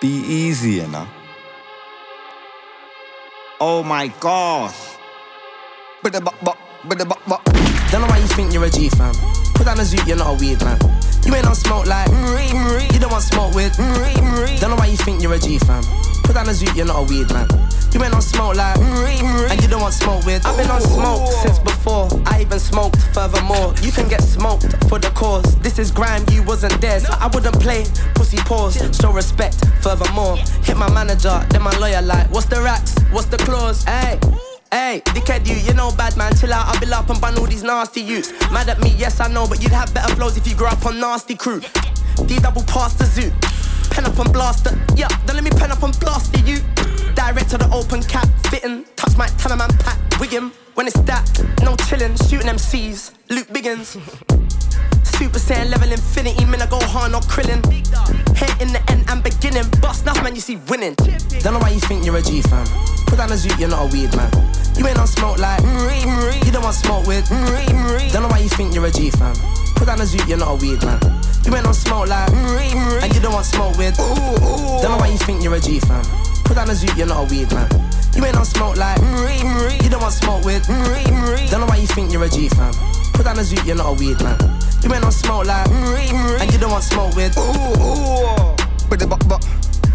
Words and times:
Be 0.00 0.08
easy, 0.08 0.80
know. 0.86 1.06
Oh 3.60 3.82
my 3.82 4.08
gosh. 4.18 4.96
But 6.02 6.14
the 6.14 6.22
but 6.22 6.34
but 6.42 6.56
the 6.96 7.04
but 7.04 7.20
but. 7.28 7.44
Don't 7.92 8.00
know 8.00 8.06
why 8.06 8.16
you 8.16 8.26
think 8.28 8.54
you're 8.54 8.64
a 8.64 8.70
G 8.70 8.88
fam. 8.88 9.12
Put 9.52 9.66
down 9.66 9.78
a 9.78 9.82
zoot, 9.82 10.06
you're 10.08 10.16
not 10.16 10.32
a 10.32 10.40
weed 10.40 10.58
man. 10.64 10.78
You 11.26 11.34
ain't 11.34 11.46
on 11.46 11.54
smoke 11.54 11.84
like 11.86 12.08
mm, 12.08 12.16
mm, 12.16 12.48
mm. 12.48 12.92
You 12.94 12.98
don't 12.98 13.12
want 13.12 13.24
smoke 13.24 13.54
with 13.54 13.76
Don't 13.76 14.70
know 14.70 14.76
why 14.76 14.86
you 14.86 14.96
think 14.96 15.20
you're 15.20 15.34
a 15.34 15.38
G 15.38 15.58
fam. 15.58 15.84
Put 16.24 16.32
down 16.32 16.48
a 16.48 16.52
zoot, 16.52 16.74
you're 16.74 16.86
not 16.86 16.96
a 16.96 17.02
weed 17.02 17.30
man. 17.30 17.46
You 17.92 18.02
ain't 18.04 18.14
on 18.14 18.22
smoke 18.22 18.56
like 18.56 18.76
And 18.78 19.60
you 19.62 19.68
don't 19.68 19.82
want 19.82 19.94
smoke 19.94 20.24
with 20.24 20.46
I've 20.46 20.56
been 20.56 20.70
on 20.70 20.80
oh. 20.82 20.96
smoke 20.96 21.32
since 21.42 21.58
before 21.58 22.08
I 22.26 22.42
even 22.42 22.58
smoked 22.58 22.98
furthermore 23.14 23.74
You 23.82 23.92
can 23.92 24.08
get 24.08 24.22
smoked 24.22 24.64
for 24.88 24.98
the 24.98 25.10
cause 25.10 25.58
This 25.60 25.78
is 25.78 25.90
grime, 25.90 26.24
you 26.30 26.42
wasn't 26.42 26.80
there 26.80 27.00
So 27.00 27.12
I 27.18 27.26
wouldn't 27.32 27.58
play 27.60 27.84
pussy 28.14 28.38
pause 28.38 28.76
Show 29.00 29.12
respect 29.12 29.64
furthermore 29.80 30.36
Hit 30.62 30.76
my 30.76 30.90
manager, 30.92 31.44
then 31.50 31.62
my 31.62 31.76
lawyer 31.78 32.02
like 32.02 32.30
What's 32.30 32.46
the 32.46 32.60
racks? 32.62 32.94
What's 33.10 33.26
the 33.26 33.38
clause? 33.38 33.84
Hey 33.84 34.18
Hey, 34.72 35.02
dickhead 35.06 35.48
you, 35.48 35.56
you 35.56 35.74
know 35.74 35.90
bad 35.96 36.16
man, 36.16 36.32
chill 36.36 36.52
out, 36.52 36.68
I'll 36.68 36.80
be 36.80 36.86
up 36.92 37.10
and 37.10 37.20
ban 37.20 37.36
all 37.38 37.46
these 37.46 37.64
nasty 37.64 38.02
youths. 38.02 38.30
Mad 38.52 38.68
at 38.68 38.80
me, 38.80 38.94
yes 38.96 39.18
I 39.18 39.26
know, 39.26 39.48
but 39.48 39.60
you'd 39.60 39.72
have 39.72 39.92
better 39.92 40.14
flows 40.14 40.36
if 40.36 40.46
you 40.46 40.54
grew 40.54 40.68
up 40.68 40.86
on 40.86 41.00
nasty 41.00 41.34
crew. 41.34 41.60
D 42.26 42.38
double 42.38 42.62
past 42.62 42.98
the 43.00 43.04
zoo, 43.04 43.32
pen 43.90 44.04
up 44.04 44.16
and 44.16 44.32
blast 44.32 44.68
it. 44.68 44.78
Yeah, 44.94 45.08
don't 45.26 45.34
let 45.34 45.42
me 45.42 45.50
pen 45.50 45.72
up 45.72 45.82
and 45.82 45.98
blast 45.98 46.38
it, 46.38 46.46
you. 46.46 46.79
Direct 47.14 47.50
to 47.50 47.58
the 47.58 47.68
open 47.72 48.02
cap, 48.02 48.28
fitting, 48.48 48.84
touch 48.96 49.16
my 49.16 49.26
man 49.56 49.70
pack, 49.78 49.98
wig 50.20 50.30
him. 50.30 50.52
When 50.74 50.86
it's 50.86 50.98
that, 51.00 51.26
no 51.62 51.76
chillin', 51.86 52.16
shooting 52.28 52.48
MCs, 52.48 53.12
Luke 53.28 53.48
Biggins. 53.48 53.98
Super 55.04 55.38
Saiyan 55.38 55.70
level 55.70 55.92
infinity, 55.92 56.44
man, 56.46 56.62
I 56.62 56.66
go 56.66 56.78
hard, 56.80 57.12
no 57.12 57.20
krillin. 57.20 57.60
Head 58.36 58.62
in 58.62 58.72
the 58.72 58.80
end, 58.90 59.04
I'm 59.08 59.20
beginning. 59.20 59.68
Bust 59.82 60.04
enough, 60.04 60.22
man, 60.22 60.34
you 60.34 60.40
see 60.40 60.56
winning. 60.68 60.94
Don't 61.42 61.52
know 61.54 61.60
why 61.60 61.70
you 61.70 61.80
think 61.80 62.04
you're 62.04 62.16
a 62.16 62.22
G 62.22 62.42
fam. 62.42 62.66
Put 63.06 63.18
down 63.18 63.30
a 63.30 63.34
zoot, 63.34 63.58
you're 63.58 63.68
not 63.68 63.84
a 63.84 63.92
weed 63.92 64.14
man. 64.16 64.30
You 64.76 64.86
ain't 64.86 64.98
on 64.98 65.06
smoke 65.06 65.38
like 65.38 65.60
mm, 65.60 65.88
mm, 65.88 66.32
mm, 66.32 66.46
You 66.46 66.52
don't 66.52 66.62
want 66.62 66.76
smoke 66.76 67.06
with 67.06 67.28
Don't 67.28 68.22
know 68.22 68.28
why 68.28 68.38
you 68.38 68.48
think 68.48 68.72
you're 68.74 68.86
a 68.86 68.90
G 68.90 69.10
fam. 69.10 69.34
Put 69.76 69.86
down 69.86 70.00
a 70.00 70.04
zoot, 70.04 70.26
you're 70.28 70.38
not 70.38 70.52
a 70.52 70.56
weed 70.56 70.80
man. 70.82 71.00
You 71.44 71.54
ain't 71.54 71.66
on 71.66 71.74
smoke 71.74 72.08
like 72.08 72.30
And 72.32 73.14
you 73.14 73.20
don't 73.20 73.34
want 73.34 73.46
smoke 73.46 73.76
with 73.76 73.96
Don't 73.96 74.90
know 74.90 74.96
why 74.96 75.08
you 75.08 75.18
think 75.18 75.42
you're 75.42 75.54
a 75.54 75.60
G 75.60 75.80
fam. 75.80 76.29
Put 76.50 76.56
down 76.56 76.68
a 76.68 76.72
zoot, 76.72 76.98
you're 76.98 77.06
not 77.06 77.22
a 77.22 77.30
weed 77.30 77.46
man. 77.54 77.70
You 78.12 78.24
ain't 78.24 78.36
on 78.36 78.44
smoke 78.44 78.76
like 78.76 78.98
mm, 78.98 79.06
mm, 79.06 79.70
mm. 79.70 79.84
You 79.84 79.88
don't 79.88 80.02
want 80.02 80.14
smoke 80.14 80.44
with 80.44 80.66
Don't 80.66 81.60
know 81.60 81.66
why 81.66 81.76
you 81.76 81.86
think 81.86 82.10
you're 82.10 82.24
a 82.24 82.28
G 82.28 82.48
fam. 82.48 82.74
Put 83.14 83.22
down 83.22 83.38
a 83.38 83.42
zoot, 83.42 83.64
you're 83.64 83.76
not 83.76 83.86
a 83.86 83.92
weed 83.94 84.18
man. 84.18 84.34
You 84.82 84.92
ain't 84.92 85.04
on 85.04 85.12
smoke 85.12 85.46
like 85.46 85.70
And 85.70 86.52
you 86.52 86.58
don't 86.58 86.72
want 86.72 86.82
smoke 86.82 87.14
with 87.14 87.38
Ooh, 87.38 88.58
But 88.90 88.98
the 88.98 89.06
but 89.06 89.22
but 89.28 89.46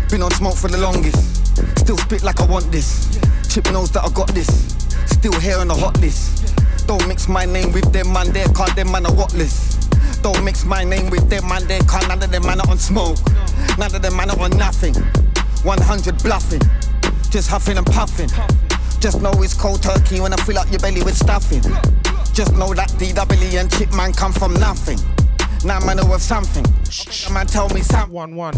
been 0.10 0.22
on 0.22 0.32
smoke 0.32 0.56
for 0.56 0.70
the 0.70 0.78
longest. 0.78 1.20
Still 1.78 1.98
spit 1.98 2.24
like 2.24 2.40
I 2.40 2.46
want 2.46 2.72
this. 2.72 3.20
Chip 3.50 3.70
knows 3.74 3.92
that 3.92 4.06
I 4.06 4.10
got 4.12 4.30
this. 4.30 4.48
Still 5.12 5.38
here 5.42 5.58
on 5.58 5.68
the 5.68 5.76
hot 5.76 6.00
list. 6.00 6.56
Don't 6.88 7.06
mix 7.06 7.28
my 7.28 7.44
name 7.44 7.74
with 7.74 7.92
them 7.92 8.14
man 8.14 8.32
there, 8.32 8.48
can't 8.56 8.74
them 8.78 8.94
man 8.94 9.06
a 9.06 9.12
what 9.12 9.34
list. 9.34 9.92
Don't 10.24 10.42
mix 10.46 10.64
my 10.64 10.86
name 10.86 11.10
with 11.10 11.30
them 11.30 11.50
man 11.50 11.68
there, 11.68 11.82
can't 11.82 12.08
none 12.08 12.24
of 12.24 12.32
them 12.32 12.46
man 12.46 12.62
are 12.62 12.70
on 12.72 12.78
smoke. 12.78 13.18
None 13.78 13.94
of 13.94 14.02
them 14.02 14.16
man 14.16 14.30
are 14.30 14.40
on 14.40 14.52
nothing. 14.52 14.96
100 15.66 16.22
bluffing, 16.22 16.62
just 17.32 17.50
huffing 17.50 17.78
and 17.78 17.88
puffing. 17.88 18.30
Just 19.00 19.22
know 19.22 19.32
it's 19.42 19.56
cold 19.56 19.82
turkey 19.82 20.20
when 20.20 20.32
I 20.32 20.38
fill 20.38 20.60
up 20.60 20.70
your 20.70 20.80
belly 20.80 21.02
with 21.04 21.18
stuffing. 21.18 21.62
Just 22.34 22.54
know 22.54 22.74
that 22.76 22.90
DW 23.00 23.60
and 23.60 23.72
Chip 23.72 23.92
man 23.94 24.14
come 24.14 24.32
from 24.32 24.54
nothing. 24.54 25.00
Now 25.66 25.80
man 25.80 25.98
know 25.98 26.14
of 26.14 26.22
something. 26.22 26.64
Now, 27.28 27.34
man 27.34 27.48
tell 27.48 27.68
me 27.70 27.82
something. 27.82 28.14
One 28.14 28.36
one. 28.36 28.54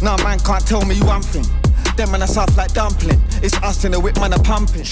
No 0.00 0.16
man 0.18 0.38
can't 0.38 0.64
tell 0.64 0.84
me 0.84 1.00
one 1.00 1.22
thing. 1.22 1.61
Them 1.96 2.10
man 2.10 2.22
are 2.22 2.26
soft 2.26 2.56
like 2.56 2.72
dumpling. 2.72 3.20
It's 3.42 3.56
us 3.62 3.84
in 3.84 3.92
the 3.92 4.00
whip 4.00 4.16
man 4.16 4.32
are 4.32 4.42
pumping. 4.42 4.86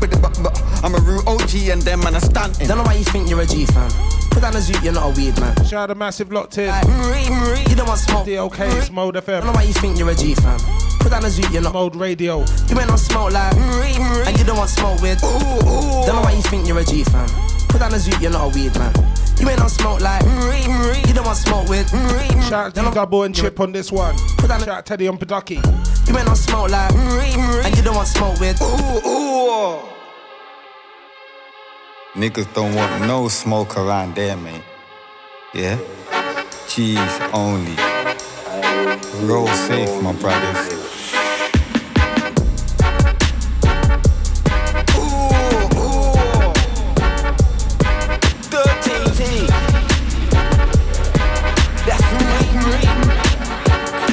But, 0.00 0.10
but, 0.20 0.36
but 0.42 0.52
I'm 0.84 0.94
a 0.94 0.98
root 1.00 1.26
OG 1.26 1.54
and 1.70 1.82
them 1.82 2.00
man 2.00 2.14
are 2.14 2.20
stunting. 2.20 2.68
Don't 2.68 2.78
know 2.78 2.84
why 2.84 2.94
you 2.94 3.04
think 3.04 3.30
you're 3.30 3.40
a 3.40 3.46
G 3.46 3.64
fam. 3.66 3.90
Put 4.30 4.42
down 4.42 4.54
a 4.54 4.58
zoot, 4.58 4.82
you're 4.82 4.92
not 4.92 5.06
a 5.06 5.20
weed 5.20 5.38
man. 5.40 5.54
Shout 5.64 5.74
out 5.74 5.86
to 5.86 5.94
Massive 5.94 6.32
Locked 6.32 6.58
In. 6.58 6.68
Mm, 6.68 6.82
mm, 6.82 7.56
mm, 7.56 7.70
you 7.70 7.76
don't 7.76 7.86
want 7.86 8.00
smoke. 8.00 8.26
DLK, 8.26 8.78
it's 8.78 8.90
Mode 8.90 9.14
FM. 9.14 9.40
Don't 9.40 9.46
know 9.46 9.52
why 9.52 9.62
you 9.62 9.72
think 9.72 9.98
you're 9.98 10.10
a 10.10 10.14
G 10.14 10.34
fam. 10.34 10.58
Put 11.00 11.10
down 11.10 11.24
a 11.24 11.28
zoot, 11.28 11.52
you're 11.52 11.62
not. 11.62 11.72
Mode 11.72 11.96
Radio. 11.96 12.40
You 12.68 12.80
ain't 12.80 12.90
on 12.90 12.98
smoke 12.98 13.32
like 13.32 13.54
And 13.56 14.38
you 14.38 14.44
don't 14.44 14.56
want 14.56 14.70
smoke 14.70 15.00
with 15.00 15.20
Don't 15.20 16.16
know 16.16 16.22
why 16.22 16.32
you 16.32 16.42
think 16.42 16.66
you're 16.66 16.78
a 16.78 16.84
G 16.84 17.04
fam. 17.04 17.28
Put 17.68 17.80
down 17.80 17.92
a 17.92 17.96
zoot, 17.96 18.20
you're 18.20 18.30
not 18.30 18.44
a 18.44 18.58
weed 18.58 18.74
man. 18.78 18.92
You 19.40 19.48
ain't 19.48 19.60
on 19.60 19.68
smoke 19.68 20.00
like 20.00 20.22
mm, 20.22 20.62
mm, 20.62 20.94
mm. 20.94 21.08
You 21.08 21.14
don't 21.14 21.26
want 21.26 21.38
smoke 21.38 21.68
with 21.68 21.88
Shout 22.48 22.52
out 22.52 22.74
to 22.74 22.90
Double 22.94 23.24
and 23.24 23.34
Chip 23.34 23.58
on 23.60 23.72
this 23.72 23.90
one. 23.90 24.16
Shout 24.40 24.68
out 24.68 24.86
Teddy 24.86 25.08
on 25.08 25.18
Padaki. 25.18 25.56
You 26.08 26.18
ain't 26.18 26.28
on 26.28 26.36
smoke 26.36 26.70
like 26.70 26.92
And 26.92 27.76
you 27.76 27.82
don't 27.82 27.96
want 27.96 28.08
smoke 28.08 28.38
with 28.40 28.58
Niggas 32.14 32.54
don't 32.54 32.74
want 32.76 33.06
no 33.08 33.28
smoke 33.28 33.76
around 33.76 34.14
there, 34.14 34.36
man. 34.36 34.62
Yeah? 35.52 35.78
Cheese 36.68 36.98
only. 37.32 37.76
Roll 39.26 39.48
safe, 39.48 40.00
my 40.02 40.12
brothers. 40.12 40.83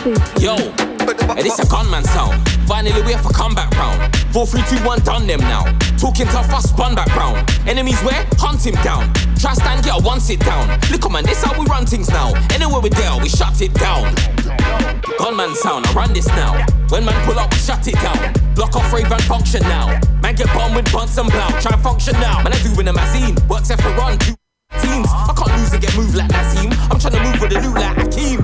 Yo, 0.02 0.58
hey, 0.58 1.44
this 1.44 1.60
a 1.60 1.68
gunman 1.70 2.04
sound. 2.04 2.50
Finally, 2.66 3.04
we 3.04 3.12
have 3.12 3.24
a 3.24 3.32
comeback 3.32 3.70
round. 3.78 4.16
4 4.34 4.48
3 4.48 4.64
2 4.80 4.84
1, 4.84 5.00
done 5.02 5.28
them 5.28 5.40
now. 5.42 5.62
Talking 5.96 6.26
tough, 6.26 6.52
I 6.52 6.60
spun 6.60 6.96
back 6.96 7.16
round. 7.16 7.48
Enemies 7.68 8.02
where? 8.02 8.26
Hunt 8.40 8.66
him 8.66 8.74
down. 8.82 9.14
Try 9.38 9.54
stand, 9.54 9.86
get 9.86 10.02
one 10.02 10.20
sit 10.20 10.40
down. 10.40 10.66
Look 10.90 11.06
on 11.06 11.12
man, 11.12 11.24
this 11.24 11.44
how 11.44 11.54
we 11.54 11.68
run 11.68 11.86
things 11.86 12.10
now. 12.10 12.34
Anywhere 12.50 12.82
we 12.82 12.90
there, 12.90 13.16
we 13.22 13.30
shut 13.30 13.62
it 13.62 13.76
down. 13.76 14.16
Gunman 15.20 15.54
sound, 15.54 15.86
I 15.86 15.94
run 15.94 16.14
this 16.14 16.28
now. 16.30 16.66
When 16.90 17.06
man 17.06 17.24
pull 17.24 17.38
up, 17.38 17.52
we 17.52 17.60
shut 17.60 17.88
it 17.88 17.94
down. 18.02 18.34
Block 18.56 18.76
off 18.76 18.92
rave 18.92 19.12
and 19.12 19.22
function 19.26 19.62
now. 19.62 20.00
Man 20.24 20.34
get 20.34 20.48
bombed 20.48 20.76
with 20.76 20.92
buns 20.92 21.16
and 21.20 21.30
blow. 21.30 21.48
Try 21.62 21.74
and 21.74 21.84
function 21.84 22.14
now. 22.14 22.42
Man, 22.42 22.54
I 22.54 22.58
do 22.64 22.74
in 22.80 22.88
a 22.88 22.94
magazine. 22.94 23.38
Works 23.48 23.70
for 23.70 23.94
run. 23.94 24.18
Two 24.18 24.34
teams. 24.82 25.06
I 25.14 25.32
can't 25.38 25.62
lose 25.62 25.74
and 25.74 25.82
get 25.82 25.96
moved 25.96 26.16
like 26.16 26.32
Nazim. 26.32 26.72
I'm 26.90 26.98
trying 26.98 27.14
to 27.14 27.22
move 27.22 27.40
with 27.40 27.54
a 27.54 27.62
new 27.62 27.74
like 27.76 27.98
Hakeem. 27.98 28.42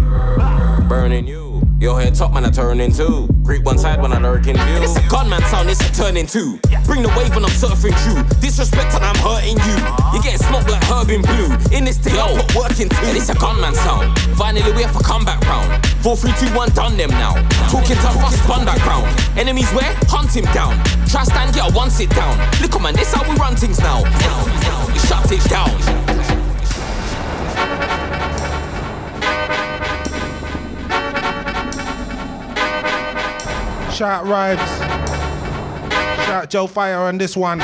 Burning 0.88 1.26
you. 1.26 1.47
Your 1.80 2.02
head 2.02 2.16
top, 2.16 2.34
man, 2.34 2.44
I 2.44 2.50
turn 2.50 2.80
into. 2.80 3.30
Creep 3.46 3.64
one 3.64 3.78
side 3.78 4.02
when 4.02 4.12
I 4.12 4.18
lurk 4.18 4.48
in 4.48 4.58
view. 4.58 4.82
It's 4.82 4.98
a 4.98 5.10
gunman 5.10 5.42
sound, 5.44 5.70
it's 5.70 5.80
a 5.80 5.94
turn 5.94 6.18
into. 6.18 6.58
Bring 6.86 7.04
the 7.04 7.14
wave 7.14 7.30
when 7.36 7.46
I'm 7.46 7.54
surfing 7.54 7.94
through. 8.02 8.26
Disrespect 8.42 8.96
and 8.96 9.06
I'm 9.06 9.16
hurting 9.22 9.62
you. 9.62 9.78
You 10.10 10.24
getting 10.24 10.42
smoked 10.42 10.72
like 10.72 10.82
herb 10.90 11.12
in 11.14 11.22
blue. 11.22 11.54
In 11.70 11.86
this 11.86 12.00
thing, 12.00 12.18
I 12.18 12.34
put 12.34 12.56
work 12.56 12.80
into. 12.80 12.98
And 13.06 13.16
it's 13.16 13.30
a 13.30 13.36
gunman 13.36 13.76
sound. 13.76 14.18
Finally, 14.34 14.74
we 14.74 14.82
have 14.82 14.96
a 14.96 15.04
comeback 15.04 15.40
round. 15.46 15.86
4 16.02 16.18
3 16.18 16.50
2 16.50 16.58
1, 16.58 16.70
done 16.74 16.98
them 16.98 17.12
now. 17.12 17.38
Talking 17.70 17.98
tough, 18.02 18.18
I 18.26 18.32
spun 18.32 18.66
back 18.66 18.84
round. 18.84 19.06
Enemies 19.38 19.70
where? 19.70 19.94
Hunt 20.10 20.34
him 20.36 20.46
down. 20.58 20.82
Try 21.06 21.30
stand, 21.30 21.54
get 21.54 21.70
a 21.70 21.74
one 21.74 21.92
sit 21.92 22.10
down. 22.10 22.34
Look 22.60 22.74
on, 22.74 22.82
man, 22.90 22.96
this 22.96 23.14
how 23.14 23.22
we 23.22 23.38
run 23.38 23.56
things 23.56 23.78
now. 23.78 24.02
Shut 25.06 25.32
it 25.32 25.46
down. 25.46 26.17
Shout 33.98 34.28
out 34.28 34.28
Rives. 34.28 34.78
Shout 36.28 36.50
Joe 36.52 36.68
Fire 36.68 37.00
on 37.00 37.18
this 37.18 37.36
one. 37.36 37.60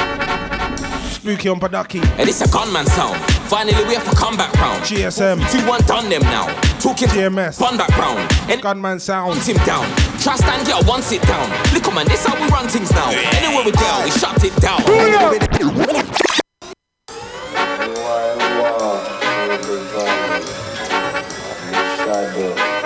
Spooky 1.11 1.47
on 1.47 1.59
Padaki. 1.59 2.03
And 2.17 2.27
it's 2.27 2.41
a 2.41 2.49
gunman 2.49 2.87
sound. 2.87 3.21
Finally, 3.45 3.85
we 3.85 3.93
have 3.93 4.11
a 4.11 4.15
comeback 4.15 4.51
round. 4.55 4.81
GSM. 4.81 5.37
2 5.51 5.69
1 5.69 5.81
done 5.81 6.09
them 6.09 6.23
now. 6.23 6.47
Talking 6.79 7.09
GMS. 7.09 7.59
Fun 7.59 7.77
back 7.77 7.95
round. 7.99 8.17
And 8.49 8.59
Gunman 8.63 8.99
sound. 8.99 9.35
Hunt 9.35 9.47
him 9.47 9.63
down. 9.63 9.85
Try 10.21 10.35
stand, 10.37 10.65
get 10.65 10.83
one 10.87 11.03
sit 11.03 11.21
down. 11.21 11.47
Look 11.71 11.87
on, 11.87 11.93
man, 11.93 12.07
this 12.07 12.25
how 12.25 12.33
we 12.33 12.49
run 12.49 12.67
things 12.67 12.89
now. 12.89 13.11
Anywhere 13.11 13.65
we 13.65 13.71
go, 13.71 14.01
we 14.03 14.09
shut 14.09 14.43
it 14.43 14.55
down. 14.55 14.81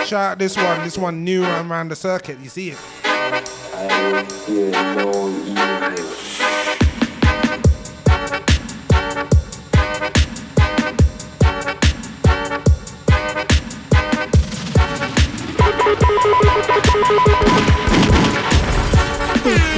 Shout 0.05 0.31
out 0.33 0.37
this 0.37 0.57
one. 0.57 0.83
This 0.83 0.97
one 0.97 1.23
new 1.23 1.45
around 1.45 1.91
the 1.91 1.95
circuit. 1.95 2.39
You 2.39 2.49
see 2.49 2.71
it? 2.71 3.06
I 3.27 3.33
will 3.33 4.23
fear 4.23 4.71
no 4.71 5.11
evil. 5.27 5.57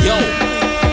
Yo, 0.06 0.14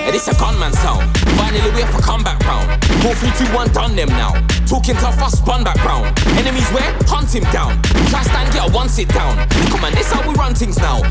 and 0.01 0.15
it's 0.17 0.29
a 0.29 0.35
gunman 0.39 0.73
sound. 0.73 1.15
Finally, 1.37 1.71
we 1.73 1.83
have 1.83 1.95
a 1.95 2.01
comeback 2.01 2.41
round. 2.47 2.83
4 3.03 3.15
3 3.15 3.55
1, 3.55 3.73
done 3.73 3.95
them 3.95 4.09
now. 4.09 4.33
Talking 4.67 4.95
tough, 4.97 5.23
I 5.23 5.29
spun 5.29 5.63
back 5.63 5.85
round. 5.85 6.19
Enemies 6.39 6.69
where? 6.71 6.91
Hunt 7.07 7.35
him 7.35 7.45
down. 7.53 7.83
Try 8.09 8.23
stand, 8.23 8.51
get 8.55 8.73
one 8.73 8.89
sit 8.89 9.09
down. 9.11 9.37
Look, 9.71 9.83
man, 9.83 9.93
this 9.95 10.11
how 10.11 10.27
we 10.27 10.35
run 10.37 10.55
things 10.55 10.79
now. 10.79 11.03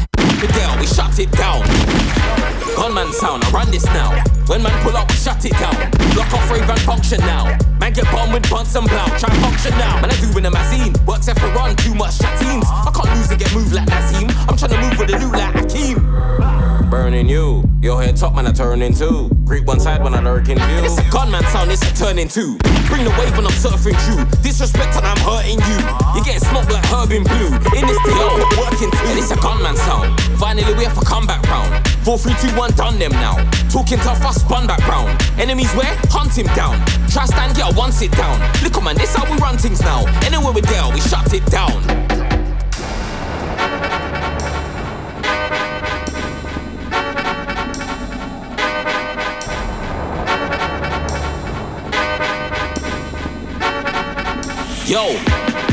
Girl, 0.53 0.77
we 0.79 0.85
shut 0.85 1.17
it 1.19 1.31
down. 1.31 1.65
Gunman 2.75 3.11
sound, 3.13 3.43
I 3.45 3.51
run 3.51 3.71
this 3.71 3.85
now. 3.85 4.11
When 4.47 4.61
man 4.61 4.73
pull 4.83 4.95
up, 4.95 5.09
we 5.09 5.15
shut 5.15 5.43
it 5.45 5.53
down. 5.53 5.75
Block 6.13 6.31
off 6.33 6.51
rave 6.51 6.69
and 6.69 6.79
function 6.81 7.19
now. 7.19 7.57
Man 7.79 7.93
get 7.93 8.05
bombed 8.11 8.33
with 8.33 8.49
buns 8.49 8.75
and 8.75 8.87
blow. 8.87 9.05
Try 9.17 9.33
function 9.41 9.71
now. 9.71 10.01
Man, 10.01 10.11
I 10.11 10.15
do 10.19 10.37
in 10.37 10.45
a 10.45 10.51
magazine. 10.51 10.93
Works 11.05 11.29
for 11.29 11.47
run, 11.53 11.75
too 11.77 11.95
much 11.95 12.19
chatteens. 12.19 12.65
I 12.67 12.91
can't 12.93 13.17
lose 13.17 13.31
and 13.31 13.39
get 13.39 13.53
moved 13.53 13.73
like 13.73 13.87
Nazim. 13.87 14.29
I'm 14.47 14.57
trying 14.57 14.71
to 14.71 14.81
move 14.81 14.99
with 14.99 15.13
a 15.13 15.19
new 15.19 15.31
like 15.31 15.55
Hakeem 15.55 16.45
burning 16.95 17.27
you. 17.27 17.63
Your 17.81 18.01
head 18.01 18.15
top 18.15 18.35
man, 18.35 18.47
I 18.47 18.51
turn 18.51 18.81
into. 18.81 19.29
Creep 19.45 19.65
one 19.65 19.79
side 19.79 20.01
when 20.01 20.13
I 20.13 20.21
lurk 20.21 20.47
in 20.49 20.57
view. 20.57 20.83
It's 20.85 20.97
a 20.97 21.09
gunman 21.11 21.43
sound, 21.45 21.71
it's 21.71 21.81
a 21.81 21.93
turning 21.93 22.29
two. 22.29 22.57
Bring 22.95 23.11
the 23.11 23.19
wave 23.19 23.35
when 23.35 23.45
I'm 23.45 23.51
surfing 23.51 23.99
through. 24.07 24.23
Disrespect 24.39 24.95
and 24.95 25.05
I'm 25.05 25.19
hurting 25.19 25.59
you. 25.67 25.77
You 26.15 26.23
get 26.23 26.39
smoked 26.39 26.71
like 26.71 26.85
herb 26.87 27.11
in 27.11 27.27
blue. 27.27 27.51
In 27.75 27.83
this 27.83 27.99
deal, 28.07 28.23
I'm 28.23 28.55
working 28.55 28.87
too. 28.87 29.07
And 29.11 29.19
it's 29.19 29.31
a 29.31 29.35
gunman 29.35 29.75
sound. 29.75 30.17
Finally, 30.39 30.73
we 30.75 30.85
have 30.85 30.97
a 30.97 31.03
comeback 31.03 31.43
round. 31.51 31.85
4 32.07 32.17
3 32.17 32.33
2 32.39 32.55
1, 32.55 32.71
done 32.79 32.97
them 32.97 33.11
now. 33.11 33.35
Talking 33.67 33.97
tough, 33.97 34.23
I 34.23 34.31
spun 34.31 34.65
back 34.65 34.79
round. 34.87 35.11
Enemies 35.37 35.73
where? 35.75 35.93
Hunt 36.07 36.37
him 36.37 36.47
down. 36.55 36.79
Try 37.11 37.25
stand, 37.25 37.57
get 37.57 37.69
a 37.69 37.75
one 37.75 37.91
sit 37.91 38.13
down. 38.13 38.39
Look, 38.63 38.81
man, 38.81 38.95
this 38.95 39.13
how 39.13 39.29
we 39.29 39.37
run 39.39 39.57
things 39.57 39.81
now. 39.81 40.07
Anywhere 40.23 40.53
we 40.53 40.61
go, 40.61 40.89
we 40.93 41.01
shut 41.01 41.33
it 41.33 41.45
down. 41.47 42.24
Yo, 54.85 55.01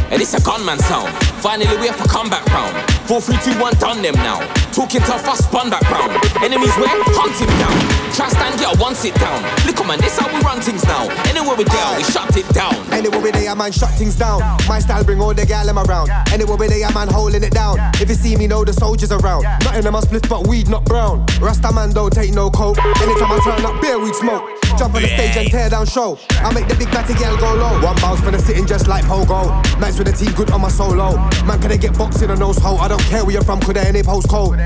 and 0.09 0.23
it's 0.23 0.33
a 0.33 0.41
gunman 0.41 0.79
sound. 0.79 1.13
Finally, 1.45 1.77
we 1.77 1.87
have 1.87 2.01
a 2.01 2.09
comeback 2.09 2.47
round. 2.47 2.73
4 3.05 3.21
3 3.21 3.37
2 3.53 3.61
1, 3.61 3.75
done 3.75 4.01
them 4.01 4.15
now. 4.15 4.41
Talking 4.73 5.03
tough, 5.03 5.29
I 5.29 5.35
spun 5.35 5.69
back 5.69 5.83
round. 5.91 6.17
Enemies 6.41 6.73
where? 6.81 6.89
Hunt 7.13 7.37
him 7.37 7.53
down. 7.61 7.77
Try 8.17 8.31
stand, 8.31 8.59
get 8.59 8.73
one 8.81 8.95
sit 8.95 9.15
down. 9.17 9.45
Look, 9.67 9.85
man, 9.87 10.01
this 10.01 10.17
how 10.17 10.33
we 10.33 10.41
run 10.41 10.63
things 10.63 10.83
now. 10.85 11.11
Anywhere 11.29 11.57
we 11.57 11.65
go, 11.65 11.95
we 11.99 12.05
shut 12.05 12.35
it 12.39 12.49
down. 12.55 12.73
Anywhere 12.91 13.21
we 13.21 13.33
there, 13.33 13.55
man, 13.55 13.71
shut 13.71 13.91
things 14.01 14.17
down. 14.17 14.41
My 14.67 14.79
style 14.79 15.05
bring 15.05 15.21
all 15.21 15.35
the 15.35 15.45
gal 15.45 15.69
around. 15.69 16.09
Anywhere 16.33 16.57
we 16.57 16.69
there, 16.69 16.91
man, 16.93 17.09
holding 17.09 17.45
it 17.45 17.53
down. 17.53 17.77
If 18.01 18.09
you 18.09 18.15
see 18.15 18.35
me, 18.37 18.47
know 18.47 18.65
the 18.65 18.73
soldiers 18.73 19.13
around. 19.13 19.43
Nothing 19.61 19.85
in 19.85 19.93
my 19.93 20.01
split, 20.01 20.27
but 20.27 20.47
weed, 20.47 20.71
not 20.71 20.87
brown. 20.87 21.27
Rasta 21.39 21.71
man 21.71 21.91
don't 21.91 22.15
take 22.15 22.33
no 22.33 22.49
coke. 22.49 22.79
Anytime 22.81 23.29
I 23.29 23.41
turn 23.45 23.67
up, 23.67 23.83
beer 23.83 23.99
weed 23.99 24.15
smoke. 24.15 24.62
Jump 24.79 24.95
on 24.95 25.03
the 25.03 25.09
stage 25.09 25.37
and 25.37 25.51
tear 25.51 25.69
down 25.71 25.87
show. 25.87 26.19
I 26.31 26.53
make 26.53 26.67
the 26.69 26.75
big 26.75 26.91
batty 26.91 27.15
girl 27.15 27.37
go 27.37 27.55
low. 27.55 27.81
One 27.83 27.97
bounce 27.97 28.21
for 28.21 28.31
the 28.31 28.39
sitting 28.39 28.67
just 28.67 28.89
like 28.89 29.05
pogo. 29.05 29.49
Nights 29.79 29.99
with 29.99 30.09
the 30.09 30.13
team 30.13 30.33
good 30.35 30.51
on 30.51 30.61
my 30.61 30.69
solo. 30.69 31.17
Man, 31.47 31.61
can 31.61 31.73
I 31.73 31.77
get 31.77 31.97
boxed 31.97 32.23
in 32.23 32.31
a 32.31 32.37
nose 32.37 32.59
hole? 32.59 32.79
I 32.79 32.89
don't 32.89 33.03
care 33.03 33.25
where 33.25 33.33
you're 33.33 33.45
from, 33.45 33.61
could 33.61 33.77
they 33.77 33.87
any 33.87 34.03
postcode? 34.03 34.59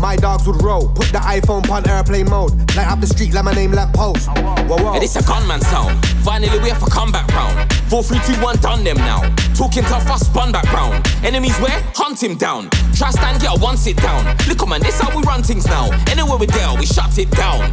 My 0.00 0.16
dogs 0.16 0.46
would 0.46 0.62
roll. 0.62 0.88
Put 0.88 1.08
the 1.12 1.18
iPhone 1.18 1.68
on 1.70 1.88
airplane 1.88 2.28
mode. 2.28 2.52
Light 2.76 2.86
up 2.86 3.00
the 3.00 3.06
street 3.06 3.34
like 3.34 3.44
my 3.44 3.52
name 3.52 3.72
lamp 3.72 3.94
post. 3.94 4.28
Whoa, 4.28 4.76
whoa. 4.76 4.94
And 4.94 5.02
it's 5.02 5.16
a 5.16 5.22
gunman 5.22 5.60
sound. 5.60 6.04
Finally, 6.24 6.58
we 6.60 6.68
have 6.68 6.82
a 6.82 6.90
comeback 6.90 7.28
round. 7.28 7.72
4 7.90 8.02
3 8.02 8.18
2 8.34 8.42
1, 8.42 8.56
done 8.58 8.84
them 8.84 8.96
now. 8.98 9.20
Talking 9.54 9.84
tough, 9.84 10.08
I 10.08 10.16
spun 10.16 10.52
back 10.52 10.70
round. 10.72 11.06
Enemies 11.24 11.56
where? 11.58 11.82
Hunt 11.94 12.22
him 12.22 12.36
down. 12.36 12.70
Try 12.94 13.10
stand, 13.10 13.40
get 13.40 13.58
one 13.60 13.76
sit 13.76 13.96
down. 13.96 14.36
Look, 14.48 14.66
man, 14.68 14.80
this 14.80 15.00
how 15.00 15.14
we 15.16 15.22
run 15.24 15.42
things 15.42 15.66
now. 15.66 15.90
Anywhere 16.10 16.38
we 16.38 16.46
go, 16.46 16.76
we 16.78 16.86
shut 16.86 17.18
it 17.18 17.30
down. 17.32 17.70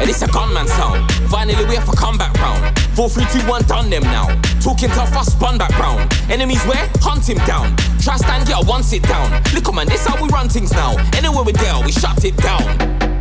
And 0.00 0.08
it's 0.08 0.22
a 0.22 0.28
gunman 0.28 0.66
sound. 0.66 1.10
Finally, 1.28 1.64
we 1.66 1.74
have 1.74 1.88
a 1.88 1.96
comeback 1.96 2.32
round. 2.34 2.78
4 2.94 3.08
3 3.08 3.24
2 3.40 3.48
1, 3.48 3.62
done 3.64 3.90
them 3.90 4.02
now. 4.04 4.26
Talking 4.60 4.90
tough, 4.90 5.14
I 5.16 5.22
spun 5.22 5.58
back 5.58 5.76
round. 5.78 6.12
Enemies 6.30 6.62
where? 6.64 6.88
Hunt 7.00 7.28
him 7.28 7.38
down. 7.46 7.76
Try 8.00 8.16
stand, 8.16 8.46
get 8.46 8.64
one 8.66 8.82
sit 8.82 9.02
down. 9.02 9.42
Look, 9.54 9.72
man, 9.74 9.88
this 9.88 10.06
how 10.06 10.22
we 10.22 10.28
run 10.30 10.48
things 10.48 10.72
now. 10.72 10.96
Anywhere 11.16 11.42
we 11.42 11.52
go, 11.52 11.82
we 11.84 11.92
shut 11.92 12.24
it 12.24 12.36
down. 12.36 13.17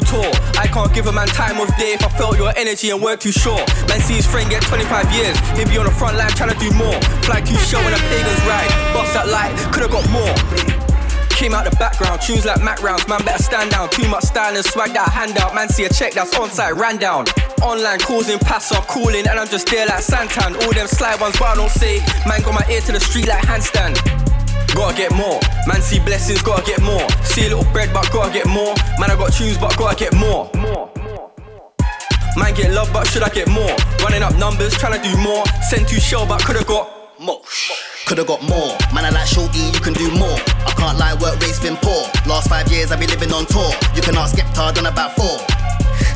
Though, 0.00 0.30
now 0.54 0.62
I 0.62 0.66
can't 0.66 0.92
give 0.92 1.06
a 1.06 1.12
man 1.12 1.28
time 1.28 1.60
of 1.60 1.68
day 1.76 1.94
if 1.94 2.04
I 2.04 2.08
felt 2.08 2.36
your 2.36 2.52
energy 2.56 2.90
and 2.90 3.02
weren't 3.02 3.20
too 3.20 3.32
sure. 3.32 3.62
Man 3.88 4.00
see 4.00 4.14
his 4.14 4.26
friend 4.26 4.48
get 4.50 4.62
25 4.62 5.12
years. 5.12 5.36
He 5.58 5.64
be 5.64 5.78
on 5.78 5.86
the 5.86 5.90
front 5.90 6.16
line 6.16 6.30
trying 6.30 6.52
to 6.52 6.58
do 6.58 6.70
more. 6.72 7.00
Fly 7.22 7.40
too 7.40 7.56
show 7.56 7.78
when 7.80 7.92
the 7.92 8.02
pagans 8.10 8.42
ride. 8.44 8.70
Boss 8.92 9.12
that 9.14 9.28
light, 9.28 9.54
could've 9.72 9.90
got 9.90 10.08
more. 10.10 10.34
Came 11.30 11.52
out 11.52 11.68
the 11.68 11.76
background, 11.76 12.22
tunes 12.22 12.46
like 12.46 12.62
Mac 12.62 12.82
rounds, 12.82 13.06
man 13.08 13.22
better 13.24 13.42
stand 13.42 13.70
down. 13.70 13.90
Too 13.90 14.08
much 14.08 14.24
style 14.24 14.56
and 14.56 14.64
swag 14.64 14.94
that 14.94 15.10
handout, 15.10 15.54
man 15.54 15.68
see 15.68 15.84
a 15.84 15.88
check 15.90 16.14
that's 16.14 16.34
on 16.38 16.48
site, 16.48 16.74
ran 16.76 16.96
down. 16.96 17.26
Online 17.60 17.98
causing 17.98 18.38
pass 18.38 18.72
off, 18.72 18.86
calling, 18.88 19.28
and 19.28 19.38
I'm 19.38 19.48
just 19.48 19.66
there 19.68 19.86
like 19.86 20.02
Santan. 20.02 20.56
All 20.64 20.72
them 20.72 20.86
sly 20.86 21.14
ones, 21.16 21.38
but 21.38 21.48
I 21.48 21.54
don't 21.56 21.70
say. 21.70 21.98
Man 22.26 22.40
got 22.40 22.54
my 22.54 22.64
ear 22.72 22.80
to 22.82 22.92
the 22.92 23.00
street 23.00 23.28
like 23.28 23.44
handstand. 23.44 24.25
Gotta 24.76 24.94
get 24.94 25.12
more. 25.16 25.40
Man, 25.66 25.80
see 25.80 25.98
blessings, 26.00 26.42
gotta 26.42 26.62
get 26.62 26.82
more. 26.82 27.08
See 27.24 27.46
a 27.46 27.48
little 27.48 27.64
bread, 27.72 27.94
but 27.94 28.12
gotta 28.12 28.30
get 28.30 28.46
more. 28.46 28.76
Man, 29.00 29.10
I 29.10 29.16
got 29.16 29.32
tunes, 29.32 29.56
but 29.56 29.74
gotta 29.78 29.96
get 29.96 30.12
more. 30.14 30.50
Man, 32.36 32.52
get 32.52 32.70
love, 32.72 32.92
but 32.92 33.06
should 33.06 33.22
I 33.22 33.30
get 33.30 33.48
more? 33.48 33.72
Running 34.04 34.22
up 34.22 34.36
numbers, 34.36 34.74
trying 34.74 34.92
to 34.92 35.00
do 35.00 35.16
more. 35.16 35.46
Send 35.70 35.88
to 35.88 35.98
show, 35.98 36.26
but 36.26 36.44
could've 36.44 36.66
got 36.66 36.92
more. 37.18 37.40
Could've 38.06 38.26
got 38.26 38.42
more. 38.42 38.76
Man, 38.92 39.06
I 39.06 39.10
like 39.16 39.26
shorty, 39.26 39.64
you 39.72 39.80
can 39.80 39.94
do 39.94 40.12
more. 40.12 40.36
I 40.68 40.72
can't 40.76 40.98
lie, 40.98 41.14
work 41.24 41.40
rate's 41.40 41.58
been 41.58 41.76
poor. 41.80 42.04
Last 42.28 42.50
five 42.50 42.70
years 42.70 42.92
I've 42.92 43.00
been 43.00 43.08
living 43.08 43.32
on 43.32 43.46
tour. 43.46 43.72
You 43.96 44.02
can 44.02 44.14
ask 44.14 44.36
Skepta, 44.36 44.74
done 44.74 44.84
about 44.84 45.16
four. 45.16 45.40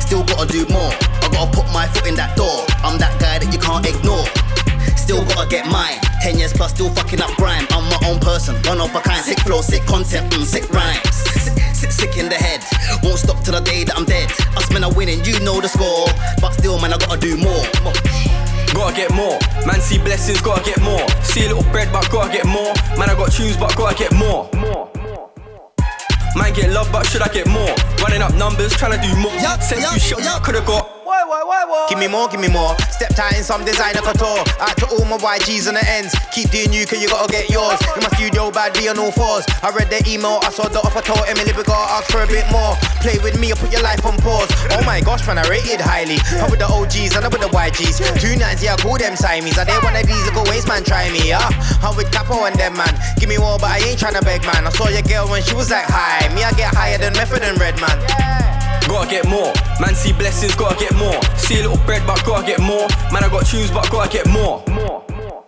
Still 0.05 0.23
gotta 0.23 0.45
do 0.45 0.69
more. 0.69 0.93
I 1.25 1.33
gotta 1.33 1.49
put 1.49 1.65
my 1.73 1.87
foot 1.87 2.05
in 2.05 2.13
that 2.15 2.37
door. 2.37 2.61
I'm 2.85 2.99
that 2.99 3.19
guy 3.19 3.39
that 3.41 3.51
you 3.51 3.57
can't 3.57 3.81
ignore. 3.89 4.29
Still 4.97 5.23
gotta 5.25 5.49
get 5.49 5.65
mine. 5.67 5.99
Ten 6.21 6.37
years 6.37 6.53
plus, 6.53 6.71
still 6.71 6.89
fucking 6.89 7.21
up 7.21 7.31
grime. 7.37 7.65
I'm 7.71 7.85
my 7.89 7.99
own 8.07 8.19
person, 8.19 8.55
one 8.63 8.79
of 8.79 8.93
a 8.95 9.01
kind. 9.01 9.23
Sick 9.23 9.39
flow, 9.41 9.61
sick 9.61 9.85
concept, 9.85 10.33
mm, 10.33 10.45
sick 10.45 10.69
rhymes. 10.71 11.01
Sick, 11.41 11.57
sick, 11.73 11.91
sick 11.91 12.17
in 12.17 12.29
the 12.29 12.35
head. 12.35 12.61
Won't 13.03 13.19
stop 13.19 13.43
till 13.43 13.53
the 13.53 13.61
day 13.61 13.83
that 13.83 13.97
I'm 13.97 14.05
dead. 14.05 14.31
Us 14.55 14.71
men 14.71 14.83
are 14.83 14.93
winning, 14.93 15.23
you 15.25 15.39
know 15.41 15.59
the 15.59 15.67
score. 15.67 16.07
But 16.39 16.53
still, 16.53 16.79
man, 16.79 16.93
I 16.93 16.97
gotta 16.97 17.19
do 17.19 17.37
more. 17.37 17.65
Gotta 18.73 18.95
get 18.95 19.11
more. 19.13 19.37
Man, 19.65 19.81
see 19.81 19.97
blessings, 19.97 20.41
gotta 20.41 20.63
get 20.63 20.81
more. 20.81 21.05
See 21.23 21.45
a 21.45 21.47
little 21.49 21.69
bread, 21.71 21.91
but 21.91 22.09
gotta 22.09 22.31
get 22.31 22.45
more. 22.45 22.73
Man, 22.97 23.09
I 23.09 23.15
got 23.15 23.31
tunes, 23.31 23.57
but 23.57 23.75
gotta 23.75 23.95
get 23.97 24.13
more. 24.13 24.49
More. 24.53 24.89
Man, 26.35 26.53
get 26.53 26.71
love, 26.71 26.89
but 26.91 27.05
should 27.05 27.21
I 27.21 27.27
get 27.27 27.47
more? 27.47 27.75
Running 28.01 28.21
up 28.21 28.33
numbers, 28.35 28.73
trying 28.73 28.99
to 28.99 29.01
do 29.05 29.13
more. 29.19 29.33
Yep, 29.33 29.61
Sent 29.61 29.81
yep, 29.81 29.93
you 29.93 29.99
shit, 29.99 30.19
yep. 30.19 30.43
could've 30.43 30.65
got. 30.65 30.90
Why, 31.03 31.25
why, 31.25 31.41
why, 31.41 31.65
why? 31.65 31.89
Give 31.89 31.97
me 31.97 32.05
more, 32.05 32.29
give 32.29 32.39
me 32.39 32.47
more. 32.47 32.77
Step 32.93 33.17
tight 33.17 33.33
in 33.33 33.41
some 33.41 33.65
designer 33.65 34.05
couture. 34.05 34.45
Out 34.61 34.77
to 34.77 34.85
all 34.93 35.05
my 35.09 35.17
YGs 35.17 35.65
on 35.65 35.73
the 35.73 35.81
ends. 35.89 36.13
Keep 36.29 36.53
doing 36.53 36.71
you, 36.71 36.85
cause 36.85 37.01
you 37.01 37.09
gotta 37.09 37.25
get 37.25 37.49
yours. 37.49 37.81
In 37.97 38.05
my 38.05 38.11
studio, 38.13 38.53
bad 38.53 38.77
be 38.77 38.85
on 38.85 39.01
all 39.01 39.09
fours. 39.09 39.41
I 39.65 39.73
read 39.73 39.89
the 39.89 39.97
email, 40.05 40.37
I 40.45 40.53
saw 40.53 40.69
the 40.69 40.77
offer, 40.77 41.01
told 41.01 41.25
Emily 41.25 41.57
we 41.57 41.65
gotta 41.65 41.89
ask 41.97 42.05
for 42.13 42.21
a 42.21 42.29
bit 42.29 42.45
more. 42.53 42.77
Play 43.01 43.17
with 43.25 43.33
me 43.41 43.49
or 43.49 43.57
put 43.57 43.73
your 43.73 43.81
life 43.81 44.05
on 44.05 44.13
pause. 44.21 44.45
Oh 44.77 44.85
my 44.85 45.01
gosh, 45.01 45.25
man, 45.25 45.41
I 45.41 45.45
rated 45.49 45.81
highly. 45.81 46.21
I'm 46.37 46.53
with 46.53 46.61
the 46.61 46.69
OGs 46.69 47.17
and 47.17 47.25
I'm 47.25 47.33
with 47.33 47.41
the 47.41 47.49
YGs. 47.49 47.97
Two 48.21 48.37
nines, 48.37 48.61
yeah, 48.61 48.77
I 48.77 48.77
call 48.77 49.01
them 49.01 49.17
Siamese. 49.17 49.57
Are 49.57 49.65
they 49.65 49.77
one 49.81 49.97
of 49.97 50.05
these 50.05 50.21
little 50.29 50.45
waste 50.53 50.69
man 50.69 50.85
try 50.85 51.09
me, 51.09 51.33
yeah? 51.33 51.49
I'm 51.81 51.97
with 51.97 52.13
Capo 52.13 52.45
and 52.45 52.53
them, 52.61 52.77
man. 52.77 52.93
Give 53.17 53.27
me 53.27 53.41
more, 53.41 53.57
but 53.57 53.73
I 53.73 53.81
ain't 53.81 53.97
trying 53.97 54.15
to 54.15 54.21
beg, 54.21 54.45
man. 54.45 54.69
I 54.69 54.69
saw 54.69 54.85
your 54.85 55.01
girl 55.09 55.25
when 55.33 55.41
she 55.41 55.57
was 55.57 55.73
like, 55.73 55.89
hi. 55.89 56.29
Me, 56.37 56.45
I 56.45 56.53
get 56.53 56.69
higher 56.77 57.01
than 57.01 57.17
Method 57.17 57.41
and 57.41 57.57
Red, 57.57 57.81
man. 57.81 57.97
Gotta 58.87 59.09
get 59.09 59.27
more. 59.27 59.53
Man, 59.79 59.95
see 59.95 60.13
blessings, 60.13 60.55
gotta 60.55 60.77
get 60.77 60.93
more. 60.95 61.21
See 61.37 61.59
a 61.59 61.63
little 61.63 61.83
bread, 61.85 62.05
but 62.05 62.23
gotta 62.25 62.45
get 62.45 62.59
more. 62.59 62.87
Man, 63.11 63.23
I 63.23 63.29
got 63.29 63.45
tunes, 63.45 63.71
but 63.71 63.89
gotta 63.89 64.09
get 64.11 64.27
more. 64.27 64.63
More. 64.67 64.67
More, 64.67 65.05
more. 65.11 65.45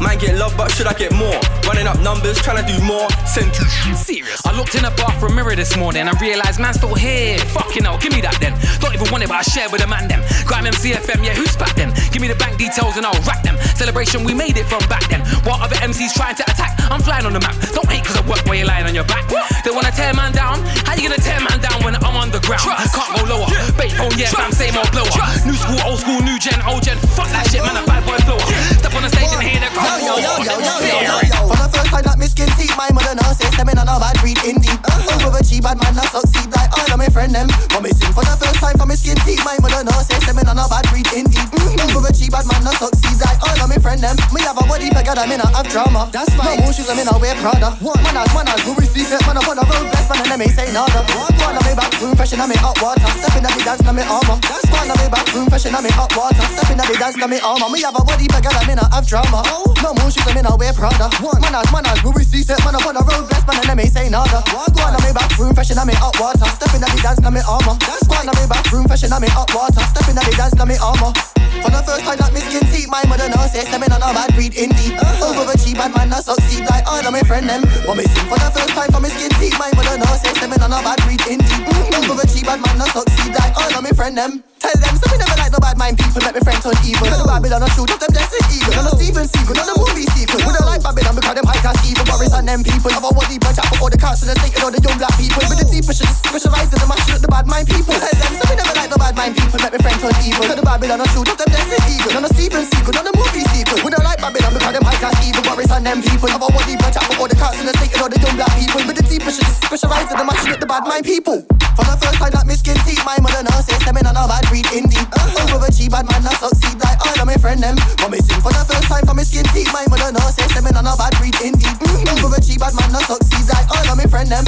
Man 0.00 0.18
get 0.18 0.34
love, 0.36 0.52
but 0.56 0.70
should 0.72 0.86
I 0.86 0.94
get 0.94 1.12
more? 1.12 1.38
Running 1.62 1.86
up 1.86 1.98
numbers, 2.00 2.36
trying 2.42 2.58
to 2.58 2.66
do 2.66 2.74
more. 2.82 3.06
Send 3.24 3.54
you 3.54 3.94
serious. 3.94 4.44
I 4.44 4.50
looked 4.56 4.74
in 4.74 4.84
a 4.84 4.90
bathroom 4.98 5.36
mirror 5.36 5.54
this 5.54 5.76
morning 5.76 6.08
and 6.08 6.20
realised 6.20 6.58
man 6.58 6.74
still 6.74 6.94
here. 6.94 7.38
Fucking 7.38 7.84
hell, 7.84 7.98
give 7.98 8.12
me 8.12 8.20
that 8.22 8.34
then. 8.40 8.58
Don't 8.80 8.94
even 8.94 9.06
want 9.12 9.22
it, 9.22 9.28
but 9.28 9.38
I 9.38 9.42
share 9.42 9.70
with 9.70 9.84
a 9.84 9.86
man 9.86 10.08
them. 10.08 10.20
Grime 10.44 10.64
MCFM, 10.64 11.22
yeah, 11.24 11.34
who 11.34 11.46
spat 11.46 11.76
them? 11.76 11.94
Give 12.10 12.20
me 12.20 12.26
the 12.26 12.34
bank 12.34 12.58
details 12.58 12.96
and 12.96 13.06
I'll 13.06 13.22
rack 13.22 13.44
them. 13.44 13.56
Celebration, 13.78 14.24
we 14.24 14.34
made 14.34 14.56
it 14.58 14.66
from 14.66 14.82
back 14.88 15.06
then. 15.08 15.22
While 15.46 15.62
other 15.62 15.76
MCs 15.76 16.14
trying 16.14 16.34
to 16.34 16.44
attack, 16.50 16.81
I'm 16.92 17.00
flying 17.00 17.24
on 17.24 17.32
the 17.32 17.40
map. 17.40 17.56
Don't 17.72 17.88
hate 17.88 18.04
cause 18.04 18.20
I 18.20 18.22
work 18.28 18.44
while 18.44 18.52
you're 18.52 18.68
lying 18.68 18.84
on 18.84 18.92
your 18.92 19.08
back. 19.08 19.24
They 19.64 19.72
wanna 19.72 19.88
tear 19.96 20.12
man 20.12 20.36
down? 20.36 20.60
How 20.84 20.92
you 20.92 21.08
gonna 21.08 21.16
tear 21.16 21.40
man 21.40 21.56
down 21.56 21.80
when 21.80 21.96
I'm 21.96 22.04
on 22.12 22.28
the 22.28 22.36
ground? 22.44 22.68
Can't 22.68 23.10
go 23.16 23.24
lower. 23.24 23.48
Bait 23.80 23.96
phone, 23.96 24.12
oh 24.12 24.20
yeah, 24.20 24.28
fam, 24.28 24.52
same 24.52 24.76
old 24.76 24.92
blower. 24.92 25.08
New 25.48 25.56
school, 25.56 25.80
old 25.88 26.04
school, 26.04 26.20
new 26.20 26.36
gen, 26.36 26.60
old 26.68 26.84
gen. 26.84 27.00
Fuck 27.16 27.32
that 27.32 27.48
shit, 27.48 27.64
man, 27.64 27.80
a 27.80 27.82
bad 27.88 28.04
boy 28.04 28.20
flower. 28.28 28.44
Step 28.76 28.92
on 28.92 29.08
the 29.08 29.10
stage 29.10 29.32
and 29.32 29.40
hear 29.40 29.56
the 29.56 29.72
crowd. 29.72 30.04
Yo, 30.04 30.20
yo, 30.20 30.32
yo, 30.44 30.54
yo, 30.60 30.74
yo, 30.84 30.96
yo, 31.00 31.16
yo. 31.32 31.40
For 31.48 31.56
the 31.56 31.68
first 31.72 31.88
time 31.88 32.04
that 32.04 32.20
me 32.20 32.28
skin 32.28 32.52
teeth, 32.60 32.76
my 32.76 32.92
mother 32.92 33.16
knows 33.16 33.40
say 33.40 33.48
stemming 33.56 33.80
on 33.80 33.88
a 33.88 33.96
bad 33.96 34.20
breed 34.20 34.36
indeed. 34.44 34.76
Uh-huh. 34.84 35.24
Overachieve, 35.24 35.64
bad 35.64 35.80
man, 35.80 35.96
not 35.96 36.12
succeed 36.12 36.52
like 36.52 36.68
oh, 36.76 36.84
all 36.84 36.92
of 36.92 36.98
my 37.00 37.08
friend 37.08 37.32
them. 37.32 37.48
Me 37.80 37.88
sing 37.88 38.12
for 38.12 38.20
the 38.20 38.36
first 38.36 38.60
time 38.60 38.76
for 38.76 38.84
me 38.84 39.00
skin 39.00 39.16
teeth, 39.24 39.40
my 39.48 39.56
mother 39.64 39.80
knows 39.80 40.04
say 40.04 40.20
stemming 40.20 40.44
on 40.44 40.60
a 40.60 40.68
bad 40.68 40.84
breed 40.92 41.08
indeed. 41.16 41.48
Mm-hmm. 41.56 41.96
Overachieve, 41.96 42.36
bad 42.36 42.44
man, 42.52 42.60
not 42.68 42.76
succeed 42.76 43.16
like 43.16 43.40
oh, 43.40 43.48
all 43.48 43.64
of 43.64 43.68
my 43.72 43.80
friend 43.80 44.04
them. 44.04 44.20
Me 44.36 44.44
have 44.44 44.60
a 44.60 44.64
body 44.68 44.92
bigger 44.92 45.16
than 45.16 45.32
me 45.32 45.40
not 45.40 45.56
have 45.56 45.72
drama. 45.72 46.12
That's 46.12 46.28
fine. 46.36 46.60
No 46.60 46.68
I'm 46.90 46.98
in 46.98 47.06
a 47.06 47.14
wear 47.18 47.34
Prada. 47.38 47.78
Man, 47.78 48.16
as 48.18 48.30
man, 48.34 48.48
as 48.50 48.60
who 48.66 48.74
we 48.74 48.86
see, 48.90 49.06
man, 49.06 49.38
up 49.38 49.46
on 49.46 49.54
the 49.54 49.64
road, 49.64 49.86
best 49.94 50.10
man, 50.10 50.18
and 50.18 50.30
them 50.34 50.42
ain't 50.42 50.50
say 50.50 50.66
nada. 50.74 51.06
Go 51.06 51.46
on, 51.46 51.54
me 51.62 51.72
back 51.78 51.94
room, 52.02 52.14
fresh 52.18 52.34
in 52.34 52.42
me 52.42 52.56
hot 52.58 52.74
water. 52.82 53.06
Step 53.22 53.38
in 53.38 53.46
the 53.46 53.50
dance, 53.62 53.82
na 53.86 53.92
me 53.92 54.02
armor. 54.02 54.36
That's 54.42 54.66
one 54.66 54.90
of 54.90 54.98
me 54.98 55.06
back 55.06 55.26
room, 55.30 55.46
fresh 55.46 55.66
in 55.66 55.76
me 55.78 55.90
hot 55.94 56.10
water. 56.18 56.42
Step 56.52 56.70
in 56.74 56.78
the 56.82 56.96
dance, 56.98 57.16
na 57.16 57.26
me 57.30 57.38
armor. 57.38 57.70
Me 57.70 57.78
have 57.86 57.94
a 57.94 58.02
body 58.02 58.26
bigger 58.26 58.50
than 58.50 58.64
me 58.66 58.74
not 58.74 58.90
have 58.90 59.06
drama. 59.06 59.46
No 59.78 59.94
more 59.94 60.10
shoes, 60.10 60.26
I'm 60.26 60.36
in 60.36 60.46
a 60.46 60.54
wear 60.58 60.74
Prada. 60.74 61.06
Man, 61.22 61.54
as 61.54 61.68
man, 61.70 61.86
as 61.86 62.02
who 62.02 62.10
we 62.10 62.26
see, 62.26 62.42
man, 62.66 62.74
up 62.74 62.82
on 62.82 62.98
the 62.98 63.02
road, 63.06 63.30
best 63.30 63.46
man, 63.46 63.62
and 63.62 63.68
them 63.70 63.78
ain't 63.78 63.94
say 63.94 64.10
nada. 64.10 64.42
Go 64.50 64.82
on, 64.82 64.98
me 65.06 65.10
back 65.14 65.30
room, 65.38 65.54
fresh 65.54 65.70
in 65.70 65.78
me 65.86 65.94
hot 65.94 66.18
water. 66.18 66.48
Step 66.56 66.74
in 66.74 66.82
the 66.82 66.88
dance, 66.98 67.22
na 67.22 67.30
me 67.30 67.40
armor. 67.46 67.78
That's 67.78 68.08
one 68.10 68.26
of 68.26 68.34
me 68.34 68.44
back 68.50 68.66
room, 68.74 68.90
fresh 68.90 69.06
in 69.06 69.14
me 69.14 69.28
hot 69.30 69.54
water. 69.54 69.82
Step 69.92 70.08
in 70.10 70.16
the 70.18 70.24
dance, 70.34 70.56
na 70.58 70.66
me 70.66 70.76
armor. 70.82 71.14
For 71.62 71.70
the 71.70 71.78
first 71.86 72.02
time 72.02 72.18
that 72.18 72.34
me 72.34 72.42
skin 72.42 72.66
teeth, 72.74 72.90
my 72.90 73.06
mother 73.06 73.30
knows 73.30 73.54
say 73.54 73.62
stemming 73.62 73.94
on 73.94 74.02
a 74.02 74.10
bad 74.10 74.34
breed 74.34 74.58
indeed. 74.58 74.98
Overachieve, 75.22 75.78
bad 75.78 75.94
man, 75.94 76.10
not 76.10 76.24
succeed 76.26 76.66
like 76.72 76.86
all 76.88 77.04
of 77.04 77.12
my 77.12 77.22
friend 77.28 77.44
them. 77.48 77.62
When 77.84 77.96
me 78.00 78.04
sing 78.08 78.26
for 78.32 78.38
the 78.40 78.48
first 78.56 78.72
time 78.72 78.90
for 78.90 79.00
me 79.00 79.08
skin 79.12 79.30
teeth, 79.36 79.56
my 79.60 79.70
mother 79.76 80.00
knows 80.00 80.20
say 80.24 80.32
stemming 80.32 80.62
on 80.64 80.72
a 80.72 80.80
bad 80.80 80.98
breed 81.04 81.20
indeed. 81.28 81.62
Mm, 81.68 82.08
Overachieve, 82.08 82.48
bad 82.48 82.60
man, 82.64 82.78
not 82.80 82.88
succeed 82.96 83.34
like 83.36 83.52
all 83.60 83.72
of 83.76 83.82
my 83.82 83.92
friend 83.92 84.16
them. 84.16 84.42
Tell 84.62 84.78
them, 84.78 84.94
so 84.94 85.10
me 85.10 85.18
never 85.18 85.34
like 85.42 85.50
no 85.50 85.58
bad 85.58 85.74
mind 85.74 85.98
people, 85.98 86.22
let 86.22 86.38
me 86.38 86.40
friend 86.46 86.62
turn 86.62 86.78
evil. 86.86 87.02
Cause 87.02 87.18
the 87.18 87.26
Babylon, 87.26 87.66
I 87.66 87.68
shoot 87.74 87.90
up 87.90 87.98
them 87.98 88.14
desert 88.14 88.46
eagle. 88.54 88.78
None 88.78 88.86
of 88.86 88.94
Steven 88.94 89.26
Seagal, 89.26 89.58
none 89.58 89.74
of 89.74 89.78
movie 89.82 90.06
sequel. 90.14 90.38
We 90.46 90.54
don't 90.54 90.70
like 90.70 90.86
Babylon 90.86 91.18
because 91.18 91.34
them 91.34 91.46
high 91.50 91.58
class 91.58 91.82
evil. 91.82 92.06
Boris 92.06 92.30
and 92.30 92.46
them 92.46 92.62
people 92.62 92.94
have 92.94 93.02
a 93.02 93.10
body 93.10 93.42
bunch 93.42 93.58
up 93.58 93.66
before 93.74 93.90
the 93.90 93.98
council 93.98 94.30
and 94.30 94.38
and 94.38 94.62
all 94.62 94.70
the 94.70 94.78
young 94.78 94.94
black 95.02 95.18
people. 95.18 95.42
With 95.50 95.58
the 95.58 95.66
deep 95.66 95.82
specialize 95.82 96.70
in 96.70 96.78
the 96.78 96.86
mashing 96.86 97.18
up 97.18 97.22
the 97.26 97.30
bad 97.34 97.46
mind 97.50 97.66
people. 97.66 97.90
Tell 97.90 98.14
them, 98.14 98.32
so 98.38 98.44
me 98.46 98.54
never 98.54 98.74
like 98.78 98.90
no 98.94 98.98
bad 99.02 99.14
mind 99.18 99.34
people, 99.34 99.58
let 99.58 99.70
me 99.74 99.78
friend 99.82 99.98
turn 99.98 100.14
evil. 100.22 100.46
Cause 100.46 100.54
the 100.54 100.62
Babylon, 100.62 101.02
I 101.02 101.06
shoot 101.10 101.26
up 101.26 101.38
them 101.42 101.50
desert 101.50 101.82
eagle. 101.90 102.12
None 102.14 102.22
of 102.22 102.32
Steven 102.38 102.62
Seagal, 102.62 102.92
none 102.94 103.10
of 103.10 103.14
movie 103.18 103.44
sequel. 103.50 103.78
We 103.82 103.90
don't 103.90 104.06
like 104.06 104.22
Babylon 104.22 104.52
because 104.54 104.74
them 104.78 104.86
high 104.86 105.00
class 105.02 105.18
evil. 105.26 105.42
Boris 105.42 105.74
and 105.74 105.82
them 105.82 105.98
people 106.06 106.30
have 106.30 106.38
a 106.38 106.48
body 106.54 106.78
bunch 106.78 107.02
up 107.02 107.10
before 107.10 107.26
the 107.26 107.34
council 107.34 107.66
and 107.66 107.74
and 107.74 107.98
all 107.98 108.06
the 108.06 108.20
young 108.22 108.36
black 108.38 108.54
people. 108.54 108.78
With 108.86 108.94
the 108.94 109.06
deep 109.10 109.26
specialize 109.26 110.06
in 110.06 110.16
the 110.22 110.22
mashing 110.22 110.54
up 110.54 110.62
the 110.62 110.70
bad 110.70 110.86
mind 110.86 111.02
people. 111.02 111.42
For 111.74 111.82
the 111.82 111.96
first 111.98 112.22
time 112.22 112.30
that 112.30 112.46
me 112.46 112.54
skin 112.54 112.76
my 113.04 113.18
mother 113.18 113.42
knows 113.42 113.64
say 113.66 113.76
stemming 113.80 114.06
on 114.06 114.16
a 114.16 114.28
bad 114.28 114.44
breed 114.52 114.68
indeed. 114.76 115.08
Overachieve, 115.48 115.90
bad 115.90 116.04
man, 116.12 116.22
not 116.24 116.36
succeed 116.36 116.76
like 116.84 117.00
all 117.06 117.20
of 117.20 117.26
my 117.26 117.36
friend 117.36 117.62
them. 117.62 117.76
When 118.04 118.10
me 118.12 118.18
sing 118.18 118.40
for 118.44 118.52
the 118.52 118.64
first 118.68 118.84
time 118.84 119.06
for 119.06 119.14
me 119.14 119.24
skin 119.24 119.44
teeth, 119.56 119.72
my 119.72 119.86
mother 119.88 120.12
knows 120.12 120.36
say 120.36 120.46
stemming 120.48 120.76
on 120.76 120.84
a 120.84 120.94
bad 120.94 121.16
breed 121.16 121.34
indeed. 121.40 121.72
Overachieve, 122.20 122.60
bad 122.60 122.76
man, 122.76 122.92
not 122.92 123.02
succeed 123.08 123.48
like 123.48 123.68
all 123.72 123.92
of 123.92 123.96
my 123.96 124.04
friend 124.04 124.28
them. 124.28 124.44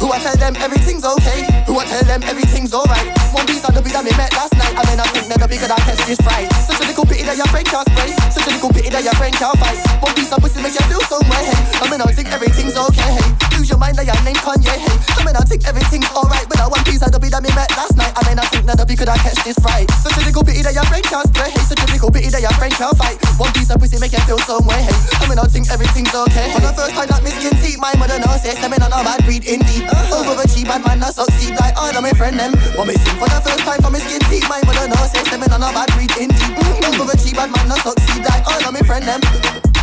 Who 0.00 0.12
I 0.12 0.18
tell 0.18 0.36
them 0.36 0.54
everything's 0.56 1.04
okay? 1.04 1.46
Who 1.66 1.78
I 1.78 1.84
tell 1.84 2.04
them 2.04 2.22
everything's 2.24 2.74
alright? 2.74 3.08
One 3.32 3.46
piece 3.46 3.64
of 3.64 3.74
the 3.74 3.82
beat 3.82 3.94
that 3.94 4.04
me 4.04 4.12
met 4.16 4.32
last 4.34 4.54
night, 4.54 4.74
and 4.74 4.86
then 4.88 5.00
I 5.00 5.06
think 5.10 5.26
never 5.28 5.48
because 5.48 5.70
I 5.70 5.78
test 5.86 6.06
this 6.06 6.20
fright. 6.20 6.50
Such 6.66 6.80
a 6.80 6.86
little 6.86 7.06
pity 7.06 7.24
that 7.24 7.36
your 7.36 7.48
friend 7.48 7.66
can't 7.66 7.86
spray. 7.88 8.10
Such 8.30 8.46
a 8.46 8.52
little 8.54 8.70
pity 8.70 8.90
that 8.90 9.02
your 9.04 9.16
friend 9.16 9.34
can't 9.34 9.56
fight. 9.58 9.78
One 10.02 10.14
piece 10.14 10.30
of 10.32 10.38
pussy 10.42 10.60
make 10.60 10.76
you 10.76 10.84
feel 10.90 11.02
so 11.08 11.18
way. 11.30 11.44
Hey, 11.46 11.82
I 11.82 11.84
mean 11.90 12.00
I 12.02 12.10
think 12.12 12.28
everything's 12.30 12.76
okay. 12.76 13.10
Hey, 13.16 13.28
lose 13.56 13.68
your 13.70 13.80
mind 13.80 13.96
that 13.96 14.06
your 14.06 14.18
name 14.22 14.38
Kanye. 14.38 14.76
Hey, 14.76 14.96
I 15.16 15.20
mean 15.24 15.36
I 15.36 15.44
think 15.46 15.64
everything's 15.64 16.10
alright, 16.12 16.46
but 16.48 16.58
that 16.58 16.68
one 16.68 16.84
piece 16.84 17.02
of 17.02 17.10
the 17.10 17.18
beat 17.18 17.32
that 17.32 17.42
me 17.42 17.50
met 17.54 17.70
last 17.78 17.96
night, 17.96 18.12
and 18.12 18.24
then 18.26 18.36
I 18.38 18.46
think 18.50 18.64
never 18.66 18.84
because 18.84 19.08
I 19.08 19.16
catch 19.18 19.40
this 19.46 19.58
fright. 19.62 19.88
Such 20.02 20.16
a 20.18 20.22
little 20.26 20.44
pity 20.44 20.60
that 20.66 20.74
your 20.74 20.86
friend 20.90 21.04
can't 21.04 21.26
spray. 21.32 21.50
Hey, 21.50 21.64
such 21.64 21.80
a 21.80 21.88
little 21.88 22.10
pity 22.10 22.28
that 22.28 22.42
your 22.42 22.54
friend 22.60 22.72
can't 22.74 22.96
fight. 22.98 23.16
One 23.40 23.52
piece 23.56 23.70
of 23.70 23.78
pussy 23.78 23.96
make 23.96 24.12
you 24.12 24.22
feel 24.28 24.40
so 24.44 24.60
way. 24.68 24.84
Hey, 24.84 24.98
I 25.20 25.24
mean 25.30 25.38
I 25.40 25.48
think 25.48 25.70
everything's 25.72 26.12
okay. 26.12 26.52
For 26.52 26.60
the 26.60 26.72
first 26.76 26.92
time 26.98 27.08
that 27.08 27.22
me 27.24 27.30
skin 27.32 27.54
my 27.84 27.94
mother 28.00 28.18
knows 28.18 28.40
say 28.40 28.56
stemming 28.56 28.80
on 28.80 28.92
a 28.92 29.04
bad 29.04 29.20
breed 29.24 29.44
indeed. 29.44 29.83
Uh-huh. 29.88 30.24
Overachieve, 30.24 30.68
bad 30.68 30.82
man, 30.86 31.00
not 31.00 31.14
succeed 31.14 31.54
like 31.60 31.76
all 31.76 31.92
of 31.92 32.02
my 32.02 32.12
friend 32.12 32.38
them. 32.38 32.52
When 32.76 32.88
me 32.88 32.94
sing 32.94 33.16
for 33.18 33.28
the 33.28 33.40
first 33.44 33.64
time 33.64 33.80
for 33.82 33.90
me 33.90 34.00
skin 34.00 34.20
teeth, 34.30 34.48
my 34.48 34.60
mother 34.64 34.88
knows 34.88 35.10
say 35.12 35.22
stemming 35.24 35.52
on 35.52 35.62
a 35.62 35.70
bad 35.72 35.90
breed 35.94 36.12
indeed. 36.16 36.52
Mm-hmm. 36.56 37.00
Overachieve, 37.00 37.36
bad 37.36 37.50
man, 37.52 37.68
not 37.68 37.80
succeed 37.84 38.22
like 38.24 38.44
all 38.46 38.62
of 38.62 38.72
my 38.72 38.82
friend 38.82 39.04
them. 39.04 39.20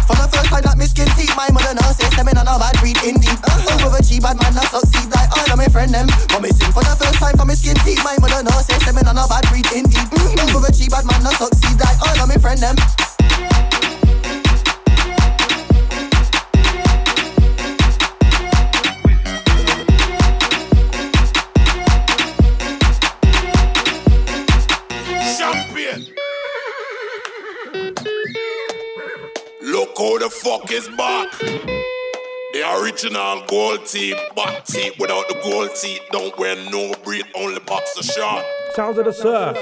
For 0.07 0.15
the 0.17 0.27
first 0.27 0.49
time 0.51 0.63
that 0.65 0.77
me 0.77 0.85
skin 0.85 1.07
teeth, 1.15 1.33
my 1.37 1.47
mother 1.53 1.73
knows 1.77 1.95
say 1.95 2.09
stemming 2.11 2.37
on 2.37 2.47
a 2.47 2.55
bad 2.57 2.75
breed 2.81 2.99
indeed. 3.03 3.37
Uh-huh. 3.45 3.85
Overachieve, 3.85 4.23
bad 4.23 4.37
man, 4.41 4.53
not 4.55 4.67
succeed 4.71 5.07
like 5.11 5.29
all 5.35 5.47
of 5.51 5.57
my 5.57 5.69
friend 5.69 5.93
them. 5.93 6.07
When 6.33 6.41
me 6.43 6.49
sing 6.51 6.71
for 6.71 6.83
the 6.83 6.93
first 6.97 7.19
time 7.21 7.37
for 7.37 7.45
me 7.45 7.55
skin 7.55 7.77
teeth, 7.85 8.01
my 8.03 8.17
mother 8.19 8.41
knows 8.43 8.65
say 8.65 8.77
stemming 8.81 9.07
on 9.07 9.17
a 9.17 9.25
bad 9.27 9.45
breed 9.49 9.67
indeed. 9.71 10.07
Mm-hmm. 10.11 10.55
Overachieve, 10.57 10.91
bad 10.91 11.05
man, 11.05 11.21
not 11.23 11.35
succeed 11.37 11.77
like 11.79 11.99
all 12.01 12.17
of 12.17 12.27
my 12.27 12.39
friend 12.39 12.59
them. 12.59 12.75
Look 29.71 29.97
how 29.97 30.17
the 30.17 30.29
fuck 30.29 30.69
is 30.69 30.89
back. 30.97 31.31
The 32.51 32.61
original 32.81 33.41
gold 33.47 33.85
teeth, 33.85 34.19
back 34.35 34.65
teeth 34.65 34.99
without 34.99 35.29
the 35.29 35.39
gold 35.41 35.69
teeth. 35.79 36.01
Don't 36.11 36.37
wear 36.37 36.57
no 36.69 36.93
breed, 37.05 37.23
only 37.35 37.59
boxer 37.61 38.03
short. 38.03 38.43
Sounds 38.75 38.97
of 38.97 39.05
the 39.05 39.13
surf. 39.13 39.55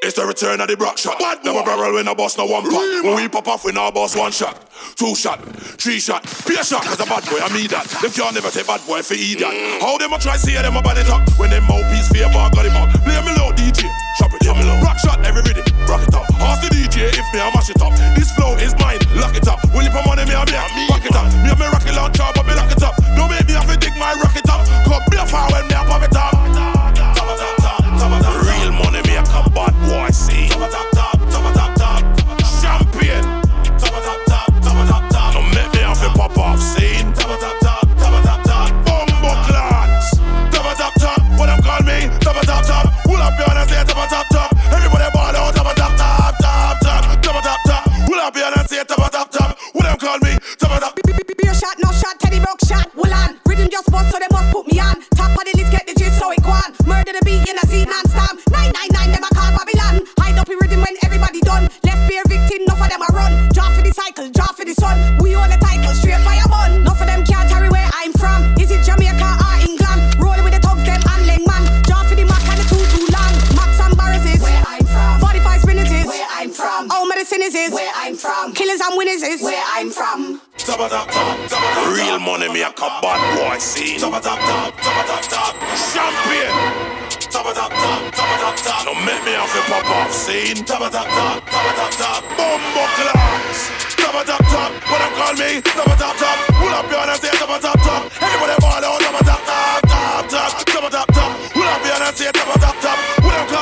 It's 0.00 0.16
the 0.16 0.24
return 0.24 0.62
of 0.62 0.68
the 0.68 0.76
rock 0.76 0.96
shot. 0.96 1.18
Bad 1.18 1.44
Never 1.44 1.62
barrel 1.62 1.96
when 1.96 2.08
I 2.08 2.14
boss 2.14 2.38
no 2.38 2.46
one 2.46 2.62
pack. 2.62 3.04
When 3.04 3.16
we 3.16 3.28
pop 3.28 3.48
off, 3.48 3.66
we 3.66 3.72
now 3.72 3.90
boss 3.90 4.16
one 4.16 4.32
shot, 4.32 4.56
two 4.96 5.14
shot, 5.14 5.44
three 5.76 6.00
shot, 6.00 6.24
be 6.46 6.56
shot. 6.64 6.84
Cause 6.84 7.00
a 7.00 7.04
bad 7.04 7.24
boy, 7.28 7.36
I 7.44 7.52
mean 7.52 7.68
that. 7.68 7.84
Them 8.00 8.10
can't 8.10 8.32
never 8.32 8.48
take 8.48 8.66
bad 8.66 8.80
boy 8.86 9.02
for 9.02 9.12
idiot. 9.12 9.44
Mm. 9.44 9.80
How 9.82 9.98
them 9.98 10.14
a 10.14 10.18
try 10.18 10.36
see 10.36 10.54
them 10.54 10.76
about 10.76 10.96
it 10.96 11.10
up 11.10 11.28
when 11.38 11.50
them 11.50 11.68
mouthpiece 11.68 12.08
favor 12.08 12.32
got 12.32 12.64
him 12.64 12.76
up. 12.80 12.88
Play 13.04 13.20
me 13.20 13.36
low, 13.36 13.52
DJ. 13.52 13.84
Chop 14.16 14.32
it 14.32 14.48
up. 14.68 14.82
Rock 14.84 14.98
shot 14.98 15.24
every 15.26 15.42
rhythm. 15.42 15.64
Rock 15.88 16.02
it 16.04 16.14
up. 16.14 16.28
Ask 16.44 16.62
the 16.62 16.68
DJ 16.68 17.08
if 17.16 17.26
me 17.32 17.40
I 17.40 17.50
mash 17.54 17.70
it 17.70 17.80
up. 17.80 17.96
This 18.14 18.30
flow 18.32 18.54
is 18.56 18.76
mine. 18.78 19.00
Lock 19.16 19.34
it 19.34 19.48
up. 19.48 19.58
Will 19.72 19.82
you 19.82 19.90
put 19.90 20.04
money 20.06 20.24
me 20.28 20.34
a 20.36 20.44
me 20.44 20.84
Rock 20.92 21.04
it 21.04 21.16
up. 21.16 21.26
Me 21.42 21.50
a 21.50 21.56
me 21.56 21.66
rocket 21.66 21.94
launcher, 21.96 22.28
but 22.34 22.46
me 22.46 22.54
lock 22.54 22.70
it 22.70 22.82
up. 22.82 22.94
Don't 23.16 23.30
make 23.30 23.46
me 23.48 23.54
have 23.54 23.68
to 23.68 23.76
dig 23.76 23.96
my 23.96 24.12
rocket 24.20 24.48
up. 24.48 24.66
Come 24.84 25.02
be 25.10 25.16
a 25.16 25.26
fire 25.26 25.48
when 25.52 25.66
me 25.68 25.74
a 25.74 25.82
pop 25.88 26.02
it 26.02 26.16
up. 26.16 26.34
Real 28.44 28.72
money 28.72 29.02
me 29.08 29.16
a 29.16 29.22
come 29.24 29.50
bad 29.52 29.74
boy 29.88 30.10
see. 30.10 30.48
Up 48.28 48.36
your 48.36 48.68
say 48.68 48.84
top 48.84 49.10
top 49.10 49.30
top. 49.30 49.58
What 49.72 49.84
them 49.84 49.96
call 49.96 50.18
me? 50.20 50.36
Top 50.58 50.80
top. 50.80 50.94
Beer 51.02 51.54
shot, 51.54 51.76
no 51.82 51.90
shot, 51.92 52.20
Teddy 52.20 52.38
Brook 52.40 52.60
shot, 52.68 52.90
Woolan. 52.94 53.40
Rhythm 53.46 53.68
just 53.70 53.90
bust, 53.90 54.12
so 54.12 54.18
they 54.18 54.28
must 54.30 54.52
put 54.52 54.66
me 54.66 54.78
on. 54.78 55.00
Top 55.16 55.32
of 55.32 55.44
the 55.44 55.52
list, 55.56 55.72
get 55.72 55.86
the 55.86 55.94
gist, 55.94 56.18
so 56.18 56.30
it 56.32 56.42
go 56.42 56.50
on. 56.50 56.70
Murder 56.84 57.12
the 57.12 57.24
beat 57.24 57.48
in 57.48 57.56
a 57.56 57.64
seat 57.66 57.88
non-stop. 57.88 58.36
999, 58.52 59.12
never 59.16 59.30
call 59.32 59.50
Babylon. 59.56 60.04
Hide 60.18 60.38
up 60.38 60.48
in 60.48 60.58
rhythm 60.60 60.80
when 60.80 60.96
everybody 61.04 61.40
done. 61.40 61.70
Left 61.84 62.02
beer 62.08 62.22
victim, 62.28 62.68
no 62.68 62.74
for 62.76 62.88
them 62.88 63.00
a 63.00 63.10
run. 63.16 63.48
Draw 63.52 63.70
for 63.72 63.82
the 63.82 63.92
cycle, 63.92 64.28
draw 64.30 64.52
for 64.52 64.64
the 64.64 64.74
sun. 64.74 65.18
We 65.22 65.34
own 65.34 65.48
the 65.48 65.56
title, 65.56 65.94
straight 65.94 66.20
fire 66.20 66.47
is 77.58 77.72
where 77.72 77.92
I'm 77.94 78.14
from. 78.14 78.52
Killers 78.54 78.80
and 78.80 78.96
winners 78.96 79.22
is 79.22 79.42
where 79.42 79.62
I'm 79.74 79.90
from. 79.90 80.40
Top 80.58 80.78
top 80.78 81.10
top. 81.10 81.38
top 81.48 81.92
Real 81.92 82.18
money 82.18 82.48
me 82.48 82.62
a 82.62 82.70
come 82.72 82.94
bad 83.02 83.20
boy 83.34 83.58
see. 83.58 83.98
Top 83.98 84.12
top 84.22 84.38
top. 84.38 84.74
Top 84.78 85.06
top 85.06 85.22
top. 85.26 85.54
Champion. 85.90 86.52
top 87.32 87.46
top 87.54 87.70
top, 87.70 88.00
top 88.14 88.30
top 88.40 88.56
top. 88.56 88.84
Don't 88.86 89.00
make 89.04 89.22
me 89.24 89.32
have 89.32 89.50
to 89.50 89.62
pop 89.66 89.90
off 89.90 90.12
scene. 90.12 90.64
Top 90.64 90.80
of 90.80 90.92
top 90.92 91.06
top, 91.06 91.42
top 91.50 91.66
of 91.66 91.74
top 91.76 91.92
top. 91.98 92.20
Bumbo 92.36 92.84
clocks. 92.96 93.60
Top 93.98 94.14
of 94.14 94.26
top 94.26 94.44
top, 94.48 94.70
what 94.88 94.98
them 95.02 95.12
call 95.18 95.34
me? 95.34 95.60
Top 95.60 95.86
of 95.86 95.98
top 95.98 96.16
top. 96.16 96.38
Pull 96.56 96.72
up 96.72 96.90
your 96.90 97.00
hands, 97.00 97.20
say 97.20 97.30
top 97.36 97.50
of 97.50 97.60
top 97.60 97.78
top. 97.80 98.02
Everybody 98.22 98.56
ball 98.60 98.84
out, 98.84 99.00
top 99.00 99.20
of 99.20 99.26
top 99.26 99.42
top, 99.44 100.28
top 100.28 100.64
top, 100.64 100.90
top 100.90 101.07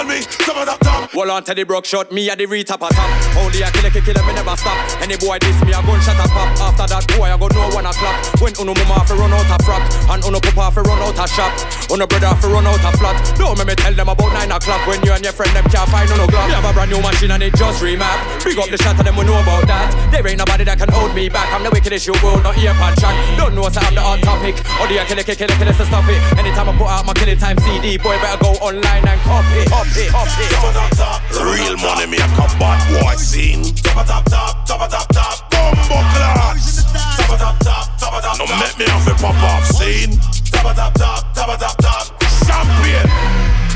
Call 0.06 0.14
me? 0.14 0.22
Top 0.22 0.56
of 0.56 0.66
top 0.66 0.78
top. 0.78 1.10
Hold 1.10 1.30
on 1.30 1.42
to 1.44 1.54
the 1.54 1.66
shot, 1.82 2.12
me 2.12 2.30
at 2.30 2.38
the 2.38 2.46
retap 2.46 2.78
a 2.78 2.88
top. 2.94 3.10
Only 3.34 3.62
a 3.62 3.70
killer, 3.74 3.90
killer, 3.90 4.22
me 4.22 4.32
never 4.38 4.54
stop. 4.54 4.78
Any 5.02 5.18
boy 5.18 5.38
diss 5.42 5.58
me, 5.66 5.74
a 5.74 5.82
gunshot 5.82 6.14
a 6.14 6.26
pop. 6.30 6.46
After 6.62 6.86
that 6.86 7.04
boy, 7.10 7.26
I 7.26 7.34
go 7.34 7.50
no 7.50 7.74
one 7.74 7.86
o'clock. 7.86 8.14
When 8.38 8.54
uno 8.54 8.70
mama 8.70 9.02
fi 9.02 9.14
run 9.18 9.34
out 9.34 9.50
a 9.50 9.58
frack, 9.66 9.82
and 10.06 10.22
uno 10.22 10.38
papa 10.38 10.70
fi 10.70 10.80
run 10.86 11.02
out 11.02 11.18
a 11.18 11.26
shop. 11.26 11.50
Uno 11.90 12.06
brother 12.06 12.34
fi 12.38 12.46
run 12.46 12.66
out 12.66 12.78
a 12.78 12.90
flat. 12.94 13.18
Don't 13.34 13.58
make 13.58 13.66
me 13.66 13.74
tell 13.74 13.94
them 13.94 14.08
about 14.08 14.30
nine 14.30 14.50
o'clock 14.54 14.86
when 14.86 15.02
you 15.02 15.10
and 15.10 15.24
your 15.26 15.34
friend 15.34 15.50
them 15.50 15.66
can't 15.66 15.88
find 15.90 16.06
no 16.14 16.26
glock. 16.30 16.46
Me 16.46 16.54
have 16.54 16.66
a 16.66 16.72
brand 16.72 16.90
new 16.90 17.02
machine 17.02 17.34
and 17.34 17.42
it 17.42 17.54
just 17.58 17.82
remap. 17.82 18.18
Big 18.46 18.58
up 18.58 18.70
the 18.70 18.78
shot 18.78 18.94
of 18.98 19.02
them, 19.02 19.18
we 19.18 19.26
know 19.26 19.38
about 19.42 19.66
that. 19.66 19.90
There 20.14 20.22
ain't 20.22 20.38
nobody 20.38 20.62
that 20.70 20.78
can 20.78 20.90
hold 20.94 21.14
me 21.18 21.26
back. 21.26 21.50
I'm 21.50 21.66
the 21.66 21.70
wickedest 21.74 22.06
you 22.06 22.14
will, 22.22 22.38
not 22.46 22.54
ear 22.62 22.74
pan 22.78 22.94
track. 23.02 23.16
Don't 23.34 23.54
know 23.58 23.66
so 23.66 23.82
I'm 23.82 23.94
the 23.94 24.02
hot 24.02 24.22
topic. 24.22 24.54
Or 24.78 24.86
the 24.86 25.02
killer, 25.10 25.26
killer, 25.26 25.34
killer, 25.34 25.74
to 25.74 25.86
stop 25.86 26.06
it. 26.06 26.20
Anytime 26.38 26.70
I 26.70 26.74
put 26.78 26.86
out 26.86 27.02
my 27.06 27.14
killing 27.14 27.38
time 27.38 27.58
CD, 27.58 27.98
boy 27.98 28.14
better 28.22 28.38
go 28.38 28.54
online 28.62 29.02
and 29.02 29.20
copy, 29.26 29.66
copy, 30.04 30.44
copy. 30.52 31.16
Real 31.40 31.76
money, 31.78 32.06
me 32.06 32.18
a 32.18 32.26
come 32.36 32.52
bad 32.58 32.80
boy 32.92 33.16
scene. 33.16 33.64
Top 33.82 34.06
top 34.06 34.24
top, 34.26 34.66
top 34.66 34.90
top 34.90 35.08
top. 35.08 35.50
Bumbo 35.50 35.98
clocks. 36.12 36.84
Top 37.16 37.38
top 37.38 37.56
top, 37.60 37.98
top 37.98 38.12
of 38.14 38.22
top 38.22 38.36
top. 38.36 38.48
Don't 38.48 38.60
make 38.60 38.76
me 38.78 38.84
have 38.84 39.04
to 39.06 39.14
pop 39.16 39.36
off 39.42 39.64
scene. 39.64 40.18
Top 40.52 40.74
top 40.76 40.92
top, 40.94 41.34
top 41.34 41.58
top 41.58 41.76
top. 41.78 42.04
Champion. 42.44 43.06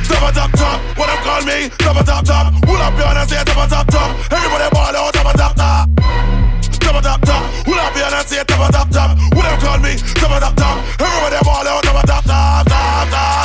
Top 0.09 0.35
top 0.35 0.51
top, 0.53 0.79
what 0.99 1.07
them 1.07 1.19
call 1.25 1.43
me? 1.49 1.69
Top 1.79 1.97
top 2.05 2.25
top. 2.25 2.53
Pull 2.63 2.77
up 2.77 2.97
your 2.99 3.07
hand 3.07 3.19
and 3.19 3.31
say 3.31 3.43
top 3.45 3.69
top 3.69 3.87
top. 3.89 4.11
Everybody 4.33 4.69
ball 4.75 4.97
out 4.97 5.15
top 5.15 5.27
of 5.27 5.35
top 5.41 5.55
top. 5.57 5.89
Top 6.81 7.03
top 7.03 7.21
top, 7.23 7.43
pull 7.65 7.79
up 7.79 7.95
your 7.95 8.05
hand 8.05 8.15
and 8.15 8.27
say 8.27 8.45
top 8.45 8.71
top 8.71 8.91
top. 8.91 9.17
What 9.35 9.45
them 9.49 9.61
call 9.61 9.79
me? 9.79 9.97
Top 10.21 10.37
top 10.41 10.55
top. 10.57 10.77
Everybody 11.01 11.39
ball 11.45 11.67
out 11.67 11.83
top 11.85 12.05
top 12.05 12.25
top, 12.25 12.67
top, 12.67 12.67
top, 12.67 13.09
top, 13.09 13.40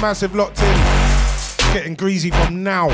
massive 0.00 0.34
locked 0.34 0.62
in. 0.62 1.74
Getting 1.74 1.94
greasy 1.94 2.30
from 2.30 2.62
now. 2.62 2.88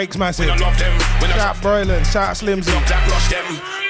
Breaks 0.00 0.16
massive. 0.16 0.48
Shout 0.48 1.60
Broylan, 1.60 2.00
shout 2.08 2.32
Slimzy. 2.32 2.72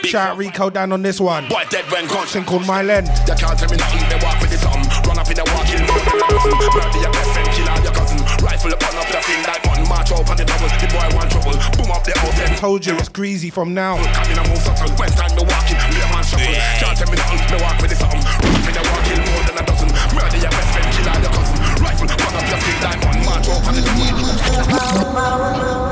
Shout 0.02 0.36
Rico 0.36 0.68
down 0.68 0.90
on 0.90 1.02
this 1.02 1.20
one. 1.20 1.46
Boy, 1.46 1.62
dead 1.70 1.86
when 1.86 2.08
Thing 2.08 2.42
called 2.42 2.66
My 2.66 2.82
Len. 2.82 3.06
You 3.06 3.38
can't 3.38 3.54
tell 3.54 3.70
me 3.70 3.78
nothing, 3.78 4.02
they 4.10 4.18
walk 4.18 4.42
with 4.42 4.50
the 4.50 4.58
something. 4.58 4.90
Run 5.06 5.22
up 5.22 5.30
in 5.30 5.38
the 5.38 5.46
walking 5.54 5.86
Murder 5.86 6.98
your 6.98 7.14
best 7.14 7.30
friend, 7.30 7.46
kill 7.54 7.70
all 7.70 7.78
your 7.78 7.94
cousin. 7.94 8.18
Rifle 8.42 8.74
upon 8.74 8.98
up 8.98 9.06
the 9.06 9.22
thing 9.22 9.38
like 9.46 9.62
one. 9.70 9.86
March 9.86 10.10
up 10.10 10.26
on 10.26 10.34
the 10.34 10.42
double. 10.42 10.66
The 10.82 10.90
boy 10.90 11.06
want 11.14 11.30
trouble. 11.30 11.54
Boom 11.78 11.94
up 11.94 12.02
the 12.02 12.10
oven. 12.26 12.58
Told 12.58 12.82
you 12.82 12.98
it's 12.98 13.08
greasy 13.08 13.50
from 13.50 13.70
now. 13.70 13.94
Coming 14.10 14.34
a 14.34 14.42
move 14.50 14.58
subtle. 14.66 14.90
When 14.98 15.14
time 15.14 15.30
to 15.38 15.46
walking, 15.46 15.78
me 15.78 16.02
a 16.02 16.10
man 16.10 16.26
shuffle. 16.26 16.58
Can't 16.82 16.98
tell 16.98 17.06
me 17.06 17.22
nothing, 17.22 17.38
they 17.54 17.62
walk 17.62 17.78
with 17.78 17.94
the 17.94 17.98
something. 18.02 18.18
Run 18.18 18.58
up 18.58 18.66
in 18.66 18.74
the 18.74 18.82
walking 18.82 19.22
more 19.30 19.46
than 19.46 19.54
a 19.54 19.62
dozen. 19.62 19.86
Murder 20.10 20.42
your 20.42 20.50
best 20.50 20.74
friend, 20.74 20.90
kill 20.90 21.06
all 21.06 21.22
your 21.22 21.30
cousin. 21.38 21.54
Rifle 21.78 22.10
upon 22.10 22.34
up 22.34 22.50
the 22.50 22.58
thing 22.66 22.82
like 22.82 22.98
one. 23.06 23.22
March 23.22 23.46
up 23.46 23.62
on 23.62 23.78
the 23.78 23.82
double. 23.86 25.89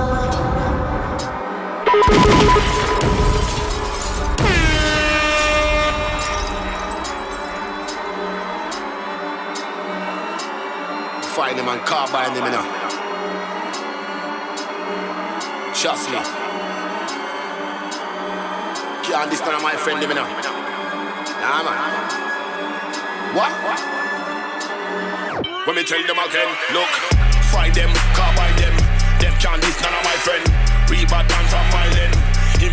Find 11.38 11.57
him 11.59 11.68
and 11.68 11.81
carbine 11.83 12.35
him, 12.35 12.44
know. 12.51 12.64
Trust 15.73 16.11
me. 16.11 16.18
Can't 19.07 19.23
understand 19.23 19.62
my 19.62 19.77
friend, 19.77 20.03
you 20.03 20.09
know. 20.09 20.27
Nah, 21.40 21.62
man. 21.62 21.79
What? 23.38 23.53
When 25.66 25.77
me 25.77 25.85
tell 25.85 26.03
them 26.03 26.18
again, 26.18 26.51
look, 26.75 26.90
find 27.55 27.73
them, 27.73 27.90
carbine 28.18 28.57
them. 28.57 28.75
Them 29.21 29.35
can't 29.38 29.62
none 29.81 29.94
of 29.94 30.05
my 30.05 30.16
friend. 30.27 30.44
We 30.90 31.07
bad 31.07 31.29
man 31.31 31.44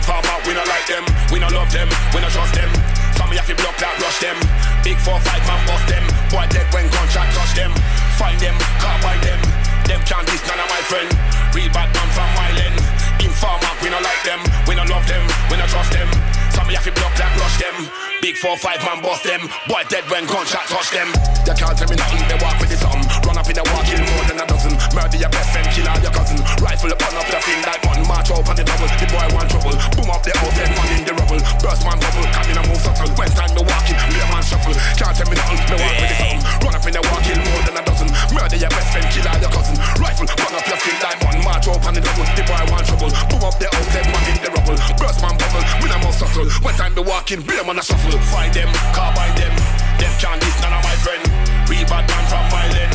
Myland. 0.06 0.26
Informer, 0.26 0.48
we 0.48 0.54
not 0.54 0.68
like 0.68 0.88
them. 0.88 1.06
We 1.32 1.40
not 1.40 1.52
love 1.52 1.72
them. 1.72 1.90
We 2.14 2.22
not 2.22 2.32
trust 2.32 2.54
them. 2.54 2.70
Some 3.18 3.30
me 3.30 3.38
have 3.38 3.48
to 3.48 3.56
block 3.56 3.78
that, 3.78 3.98
rush 4.00 4.20
them. 4.22 4.38
Big 4.84 4.98
four 4.98 5.20
five 5.20 5.42
man 5.48 5.62
bust 5.66 5.88
them. 5.88 6.04
Boy 6.30 6.46
dead 6.50 6.68
when 6.74 6.90
contract 6.90 7.34
touch 7.34 7.54
them. 7.56 7.72
Find 8.18 8.40
them, 8.40 8.56
can't 8.80 9.02
buy 9.02 9.18
them. 9.22 9.42
Them 9.86 10.02
can't 10.06 10.26
diss 10.28 10.46
none 10.48 10.60
of 10.60 10.70
my 10.70 10.82
friend. 10.86 11.10
Real 11.54 11.72
bad 11.74 11.90
man 11.94 12.10
from 12.14 12.30
Myland. 12.38 12.78
Informer, 13.24 13.74
we 13.82 13.90
not 13.90 14.04
like 14.04 14.22
them. 14.26 14.42
We 14.68 14.76
not 14.76 14.90
love 14.90 15.08
them. 15.08 15.24
We 15.50 15.58
not 15.58 15.70
trust 15.70 15.92
them. 15.92 16.10
Some 16.54 16.68
me 16.68 16.74
have 16.76 16.86
to 16.86 16.94
block 16.94 17.16
that, 17.18 17.34
rush 17.40 17.58
them. 17.58 18.05
Big 18.26 18.42
four 18.42 18.58
five 18.58 18.82
man 18.82 19.06
bust 19.06 19.22
them. 19.22 19.38
Boy 19.70 19.86
dead 19.86 20.02
when 20.10 20.26
contract 20.26 20.74
touch 20.74 20.90
them. 20.90 21.14
They 21.46 21.54
can't 21.54 21.78
tell 21.78 21.86
me 21.86 21.94
nothing. 21.94 22.26
They 22.26 22.34
walk 22.42 22.58
with 22.58 22.74
the 22.74 22.78
something. 22.82 23.06
Run 23.22 23.38
up 23.38 23.46
in 23.46 23.54
the 23.54 23.62
walk, 23.70 23.86
kill 23.86 24.02
more 24.02 24.26
than 24.26 24.42
a 24.42 24.46
dozen. 24.50 24.74
Murder 24.98 25.22
your 25.22 25.30
best 25.30 25.54
friend, 25.54 25.70
kill 25.70 25.86
all 25.86 26.02
your 26.02 26.10
cousin. 26.10 26.42
Rifle 26.58 26.90
upon 26.90 27.14
up 27.22 27.30
the 27.30 27.38
thing 27.46 27.62
like 27.62 27.86
one. 27.86 28.02
March 28.10 28.34
out 28.34 28.42
on 28.50 28.58
the 28.58 28.66
double. 28.66 28.90
The 28.98 29.06
boy 29.14 29.30
want 29.30 29.46
trouble. 29.54 29.78
Boom 29.94 30.10
up 30.10 30.26
the 30.26 30.34
house, 30.42 30.58
then 30.58 30.74
man 30.74 30.90
in 30.98 31.06
the 31.06 31.14
rubble. 31.14 31.38
Burst 31.62 31.86
man 31.86 32.02
bubble. 32.02 32.26
Come 32.34 32.50
in 32.50 32.58
and 32.58 32.66
move 32.66 32.82
subtle. 32.82 33.14
When 33.14 33.30
time 33.30 33.54
to 33.54 33.62
walk 33.62 33.86
in, 33.94 33.98
me 34.10 34.18
a 34.18 34.26
man 34.34 34.42
shuffle. 34.42 34.74
Can't 34.74 35.14
tell 35.14 35.30
me 35.30 35.36
nothing. 35.38 35.62
Me 35.70 35.76
walk 35.86 35.94
with 36.02 36.10
the 36.10 36.16
something. 36.18 36.42
Run 36.66 36.74
up 36.74 36.86
in 36.90 36.94
the 36.98 37.02
walk, 37.06 37.22
kill 37.22 37.40
more 37.46 37.62
than 37.62 37.78
a 37.78 37.82
dozen. 37.86 38.10
Murder 38.34 38.58
your 38.58 38.74
best 38.74 38.90
friend, 38.90 39.06
kill 39.14 39.28
all 39.30 39.38
your 39.38 39.54
cousin. 39.54 39.78
Rifle, 40.02 40.26
run 40.34 40.54
up 40.58 40.66
your 40.66 40.80
skin 40.82 40.98
like 40.98 41.22
one. 41.22 41.38
March 41.46 41.70
out 41.70 41.78
on 41.78 41.94
the 41.94 42.02
double. 42.02 42.26
The 42.34 42.42
boy 42.42 42.64
want 42.74 42.90
trouble. 42.90 43.14
Boom 43.30 43.46
up 43.46 43.54
the 43.62 43.70
house, 43.70 43.90
then 43.94 44.06
man 44.10 44.26
in 44.34 44.38
the 44.42 44.50
rubble. 44.50 44.78
Burst 44.98 45.22
man 45.22 45.38
bubble. 45.38 45.62
We 45.78 45.94
a 45.94 45.98
more 46.02 46.10
subtle. 46.10 46.50
When 46.66 46.74
time 46.74 46.98
to 46.98 47.06
walk 47.06 47.30
in, 47.30 47.46
be 47.46 47.54
a 47.54 47.62
man 47.62 47.78
a 47.78 47.86
shuffle. 47.86 48.15
Find 48.22 48.54
them, 48.54 48.72
carbine 48.94 49.36
them. 49.36 49.52
Them 50.00 50.14
can't 50.20 50.40
diss 50.40 50.56
none 50.62 50.74
of 50.74 50.84
my 50.84 50.96
friend. 51.04 51.24
We 51.68 51.84
bad 51.84 52.08
man 52.08 52.24
from 52.32 52.46
my 52.52 52.64
lane. 52.72 52.92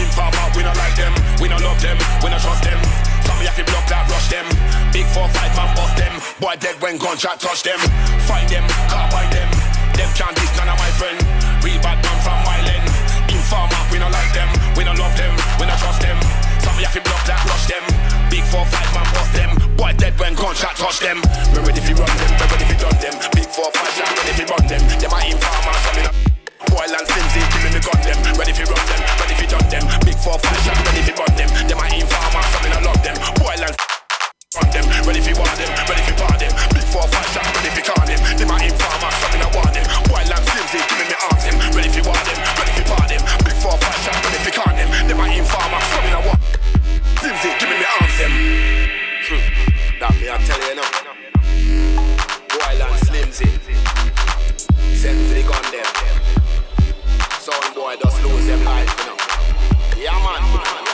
Informer, 0.00 0.46
we 0.56 0.62
not 0.62 0.76
like 0.76 0.96
them, 0.96 1.12
we 1.40 1.48
not 1.48 1.60
love 1.60 1.80
them, 1.82 1.98
we 2.24 2.30
not 2.30 2.40
trust 2.40 2.64
them. 2.64 2.80
Some 3.24 3.38
me 3.38 3.44
have 3.44 3.56
to 3.56 3.64
block 3.68 3.86
that, 3.92 4.08
rush 4.08 4.28
them. 4.32 4.46
Big 4.92 5.04
four 5.12 5.28
five 5.28 5.52
man 5.56 5.68
bust 5.76 5.96
them. 5.96 6.12
Boy 6.40 6.56
dead 6.56 6.80
when 6.80 6.96
gunshot 6.96 7.40
touch 7.40 7.62
them. 7.62 7.78
Find 8.24 8.48
them, 8.48 8.64
can't 8.88 9.08
buy 9.12 9.28
them. 9.28 9.48
Them 9.92 10.08
can't 10.16 10.36
diss 10.36 10.52
none 10.56 10.68
of 10.68 10.78
my 10.80 10.90
friend. 10.96 11.18
We 11.60 11.76
bad 11.84 12.00
man 12.00 12.18
from 12.24 12.38
my 12.48 12.58
lane. 12.64 12.84
Informer, 13.28 13.80
we 13.92 13.98
not 14.00 14.12
like 14.12 14.32
them, 14.32 14.48
we 14.76 14.84
not 14.84 14.96
love 14.96 15.16
them, 15.16 15.34
we 15.60 15.66
not 15.66 15.78
trust 15.78 16.00
them. 16.00 16.16
Me 16.82 16.90
have 16.90 16.98
to 16.98 17.06
block 17.06 17.22
that, 17.30 17.38
rush 17.46 17.70
them. 17.70 17.84
Big 18.26 18.42
four 18.50 18.66
five 18.66 18.90
man 18.90 19.06
bust 19.14 19.30
them. 19.38 19.54
Boy 19.78 19.94
dead 19.94 20.18
when 20.18 20.34
gunshot 20.34 20.74
touch 20.74 20.98
them. 20.98 21.22
We 21.54 21.62
ready 21.62 21.78
fi 21.78 21.94
run 21.94 22.10
them, 22.10 22.30
we 22.34 22.44
ready 22.50 22.66
fi 22.66 22.74
done 22.74 22.98
them. 22.98 23.14
Big 23.38 23.46
four 23.54 23.70
five, 23.70 23.86
yeah, 23.94 24.10
ready 24.18 24.34
fi 24.34 24.44
run 24.50 24.66
them. 24.66 24.82
Them 24.98 25.14
are 25.14 25.22
informer, 25.22 25.78
some 25.78 25.94
me 25.94 26.02
not. 26.02 26.14
Boy 26.74 26.82
and 26.82 27.06
Slimzy, 27.06 27.38
give 27.54 27.62
me 27.62 27.70
the 27.70 27.78
gun 27.86 28.02
them. 28.02 28.18
Ready 28.34 28.50
fi 28.50 28.66
run 28.66 28.82
them, 28.82 28.98
ready 29.14 29.34
fi 29.38 29.46
done 29.46 29.68
them. 29.70 29.84
Big 30.02 30.18
four 30.26 30.34
five 30.42 30.58
shot, 30.66 30.74
ready 30.82 31.06
fi 31.06 31.14
run 31.14 31.30
them. 31.38 31.50
Them 31.70 31.78
a 31.78 31.86
informer, 31.86 32.42
so 32.50 32.58
me 32.66 32.68
no 32.74 32.78
love 32.82 33.02
them. 33.06 33.16
Boy 33.38 33.54
and 33.62 33.74
run 34.58 34.68
them, 34.74 34.84
ready 35.06 35.22
fi 35.22 35.32
want 35.38 35.54
them, 35.54 35.70
ready 35.86 36.02
fi 36.02 36.12
part 36.18 36.34
them. 36.42 36.50
Big 36.74 36.86
four 36.90 37.06
five 37.06 37.30
shot, 37.30 37.46
ready 37.62 37.70
fi 37.78 37.82
con 37.86 38.02
them. 38.10 38.18
Them 38.42 38.50
a 38.50 38.56
informer, 38.58 39.10
so 39.22 39.26
me 39.30 39.38
no 39.38 39.46
want 39.54 39.70
them. 39.70 39.86
Boy 40.10 40.26
and 40.26 40.44
Slimzy, 40.50 40.82
give 40.82 40.98
me 40.98 41.06
me 41.06 41.16
arms 41.30 41.46
them. 41.46 41.54
Ready 41.78 41.94
fi 41.94 42.02
want 42.02 42.26
them, 42.26 42.38
ready 42.58 42.74
fi 42.74 42.82
part 42.90 43.06
them. 43.06 43.22
Big 43.46 43.54
four 43.62 43.78
five 43.78 43.98
shot, 44.02 44.18
ready 44.26 44.40
fi 44.42 44.50
con 44.50 44.74
them. 44.74 44.90
Them 45.06 45.22
them. 48.22 48.30
Hmm. 49.26 49.98
That 49.98 50.14
me 50.20 50.30
I 50.30 50.38
tell 50.46 50.62
you, 50.62 50.74
now, 50.78 50.86
know. 51.02 51.16
Wild 52.54 52.82
and 52.86 52.98
Slimzy, 53.02 53.48
Send 54.94 55.18
for 55.26 55.34
the 55.34 55.42
gun 55.42 55.64
them. 55.72 55.90
Some 57.40 57.74
boy 57.74 57.96
just 58.00 58.22
lose 58.24 58.46
them 58.46 58.64
life, 58.64 58.94
you 58.98 59.06
know. 59.06 59.16
Yeah, 60.04 60.18
man. 60.22 60.91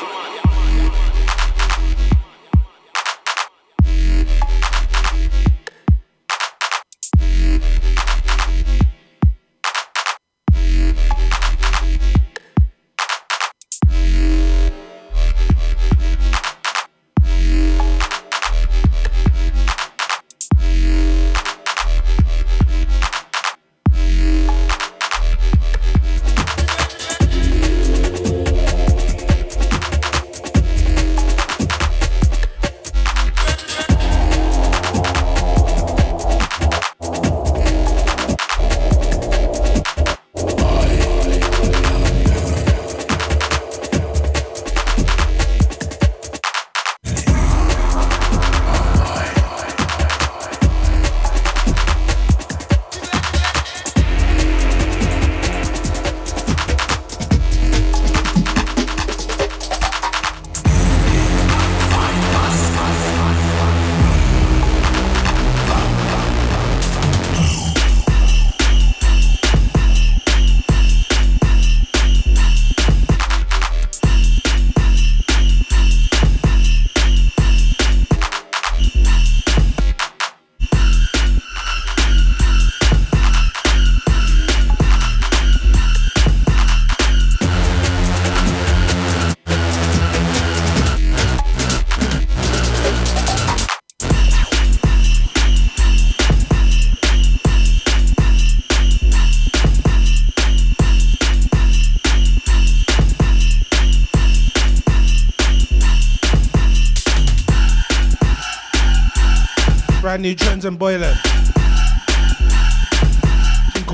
And 110.68 110.78
boiling. 110.78 111.14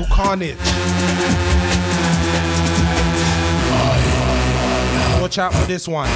Carnage. 0.09 0.57
Watch 5.21 5.37
out 5.37 5.53
for 5.53 5.65
this 5.67 5.87
one. 5.87 6.09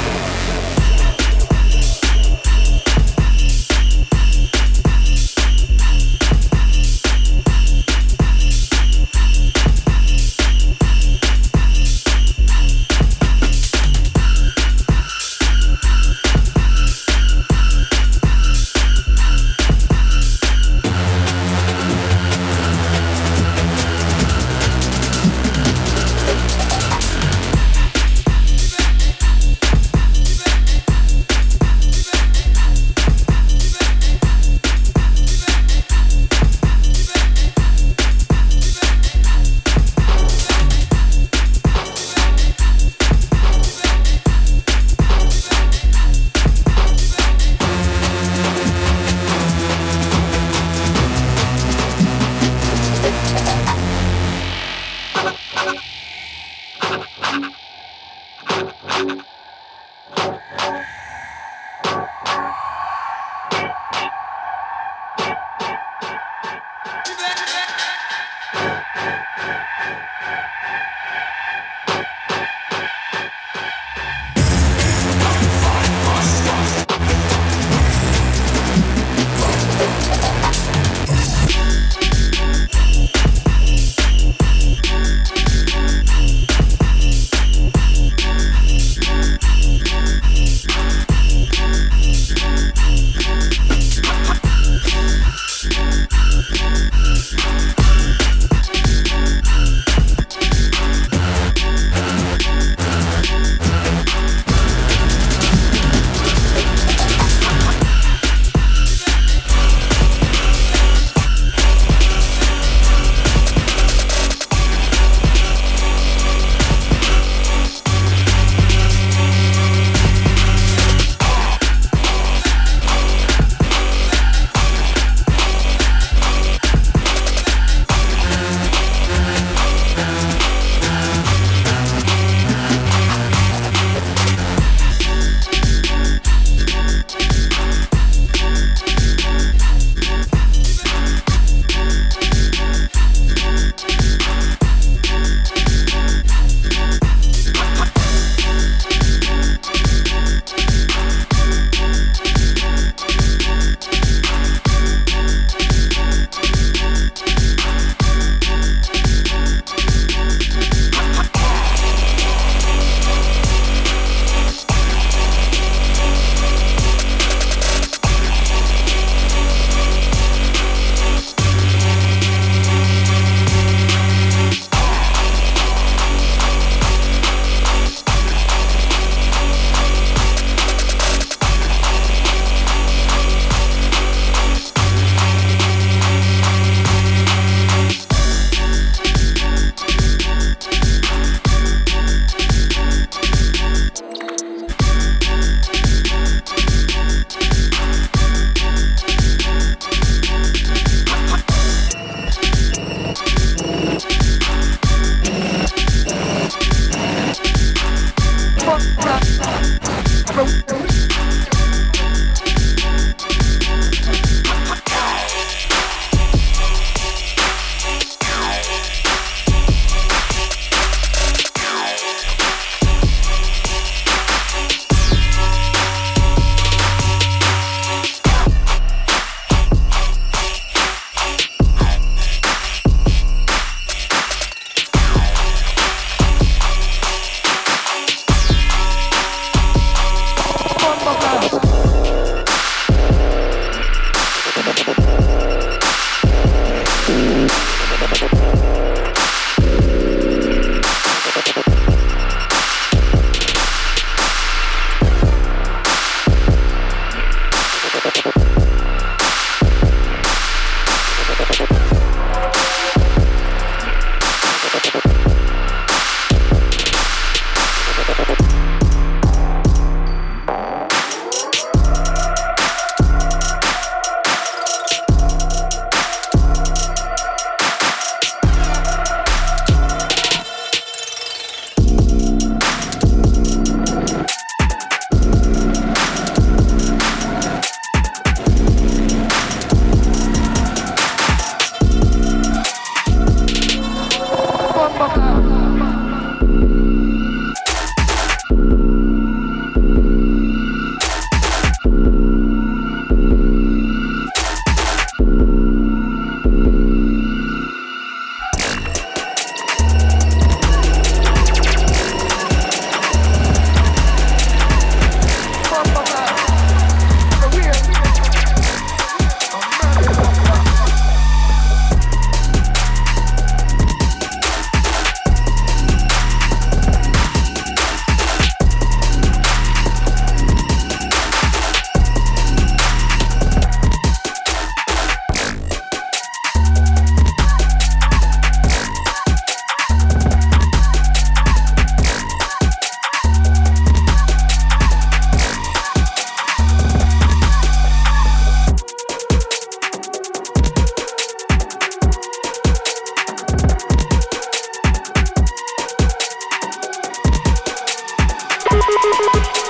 Música 359.02 359.69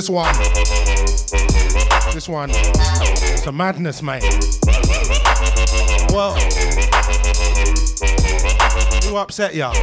this 0.00 0.08
one. 0.08 0.34
This 2.14 2.26
one, 2.26 2.48
it's 2.48 3.46
a 3.46 3.52
madness, 3.52 4.02
mate. 4.02 4.22
Well, 6.10 6.34
who 9.04 9.16
upset 9.16 9.54
ya? 9.54 9.74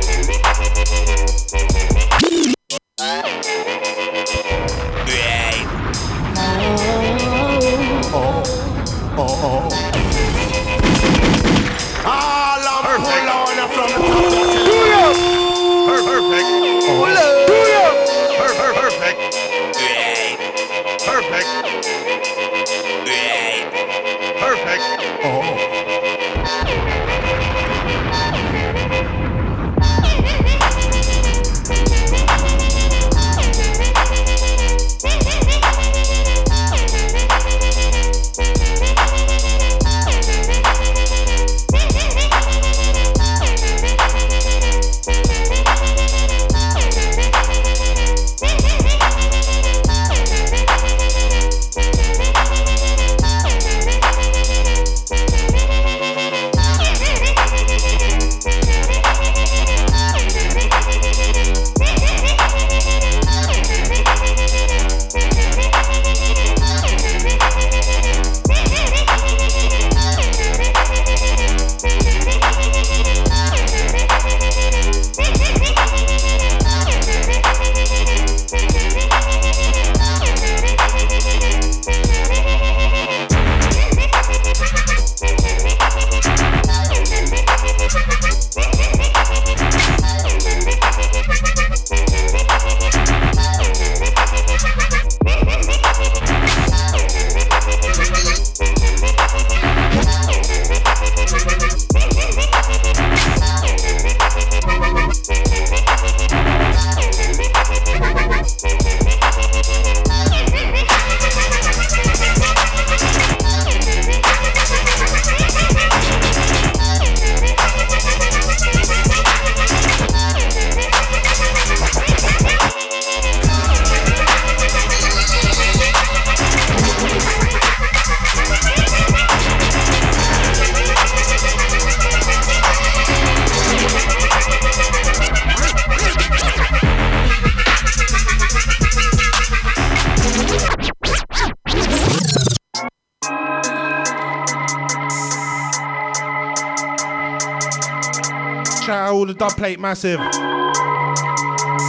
plate 149.58 149.80
massive. 149.80 150.20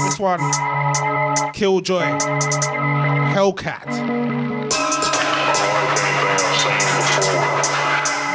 This 0.05 0.19
one, 0.19 0.41
Killjoy, 1.53 2.19
Hellcat. 3.35 3.87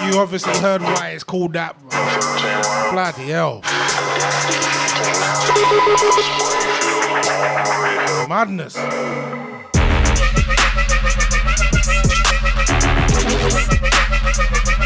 You 0.05 0.19
obviously 0.19 0.55
heard 0.59 0.83
why 0.83 1.09
it's 1.15 1.23
called 1.23 1.53
that. 1.53 1.75
Bloody 2.91 3.23
hell. 3.29 3.61
Madness. 8.29 8.77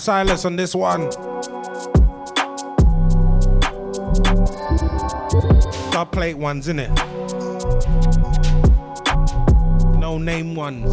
Silence 0.00 0.46
on 0.46 0.56
this 0.56 0.74
one. 0.74 1.10
Dub 5.90 6.10
plate 6.10 6.38
ones, 6.38 6.68
innit? 6.68 6.88
No 9.98 10.16
name 10.16 10.54
ones. 10.54 10.88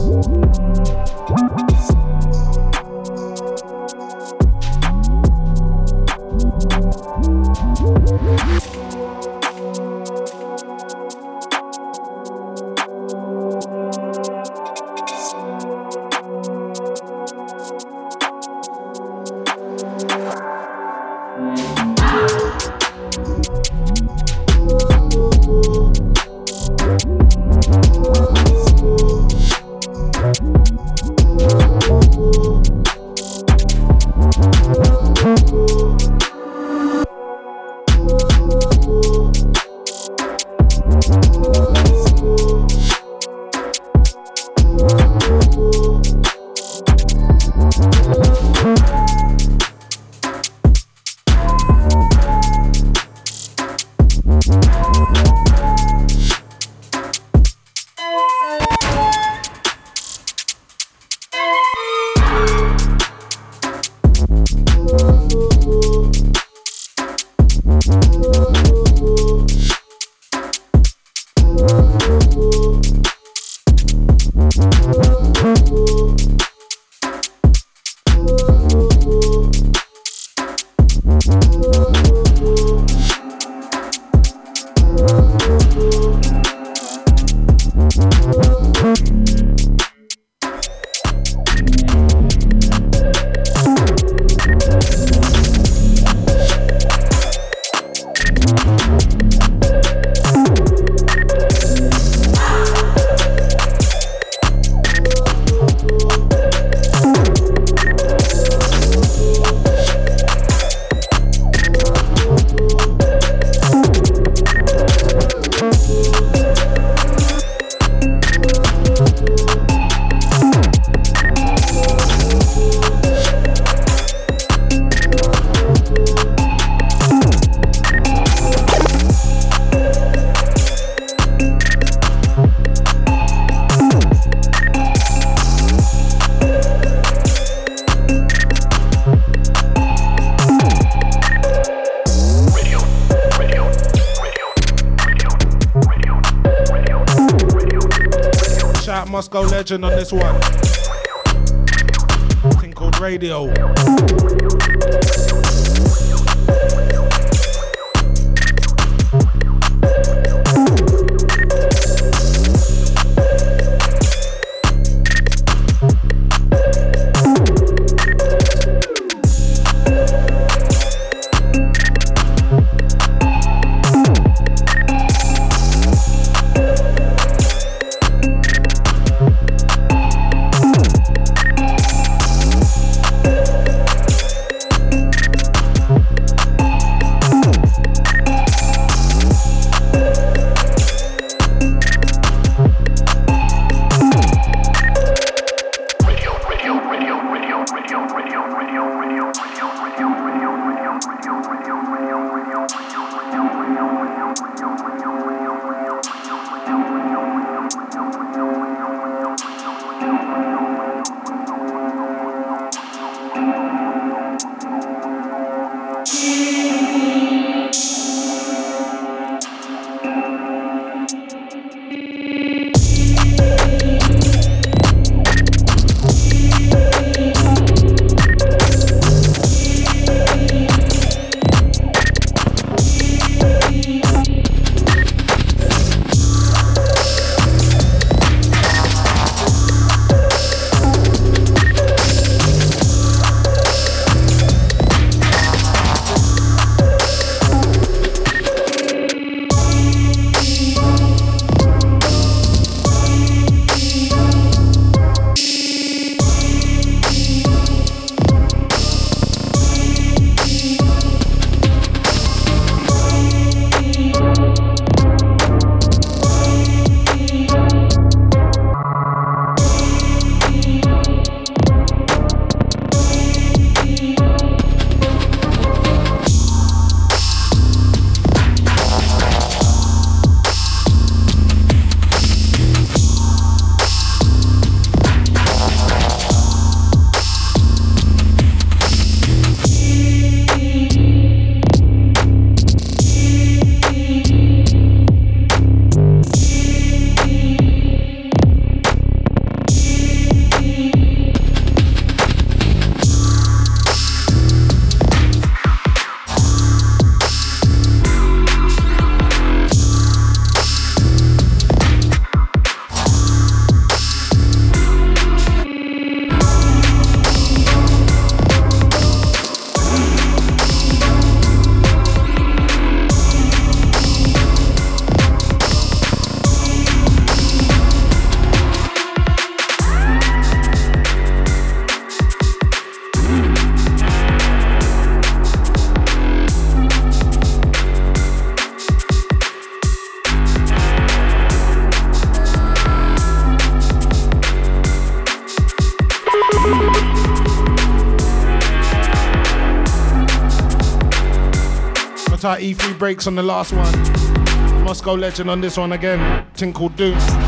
Breaks 352.97 353.27
on 353.27 353.35
the 353.35 353.43
last 353.43 353.73
one. 353.73 354.83
Moscow 354.83 355.13
legend 355.13 355.49
on 355.49 355.61
this 355.61 355.77
one 355.77 355.91
again. 355.91 356.45
Tinkle 356.53 356.89
Doom. 356.89 357.46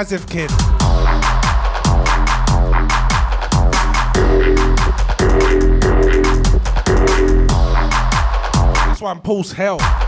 Massive 0.00 0.26
Kid. 0.30 0.48
This 8.88 9.02
one, 9.02 9.20
Pulse 9.20 9.52
Hell. 9.52 9.99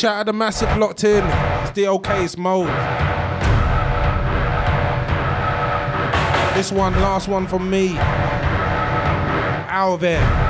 Shout 0.00 0.16
out 0.16 0.24
the 0.24 0.32
massive 0.32 0.74
locked 0.78 1.04
in. 1.04 1.22
It's 1.60 1.72
the 1.72 1.86
OK's 1.88 2.38
mode. 2.38 2.68
This 6.56 6.72
one, 6.72 6.94
last 6.94 7.28
one 7.28 7.46
from 7.46 7.68
me. 7.68 7.98
Out 9.68 9.92
of 9.92 10.00
there. 10.00 10.49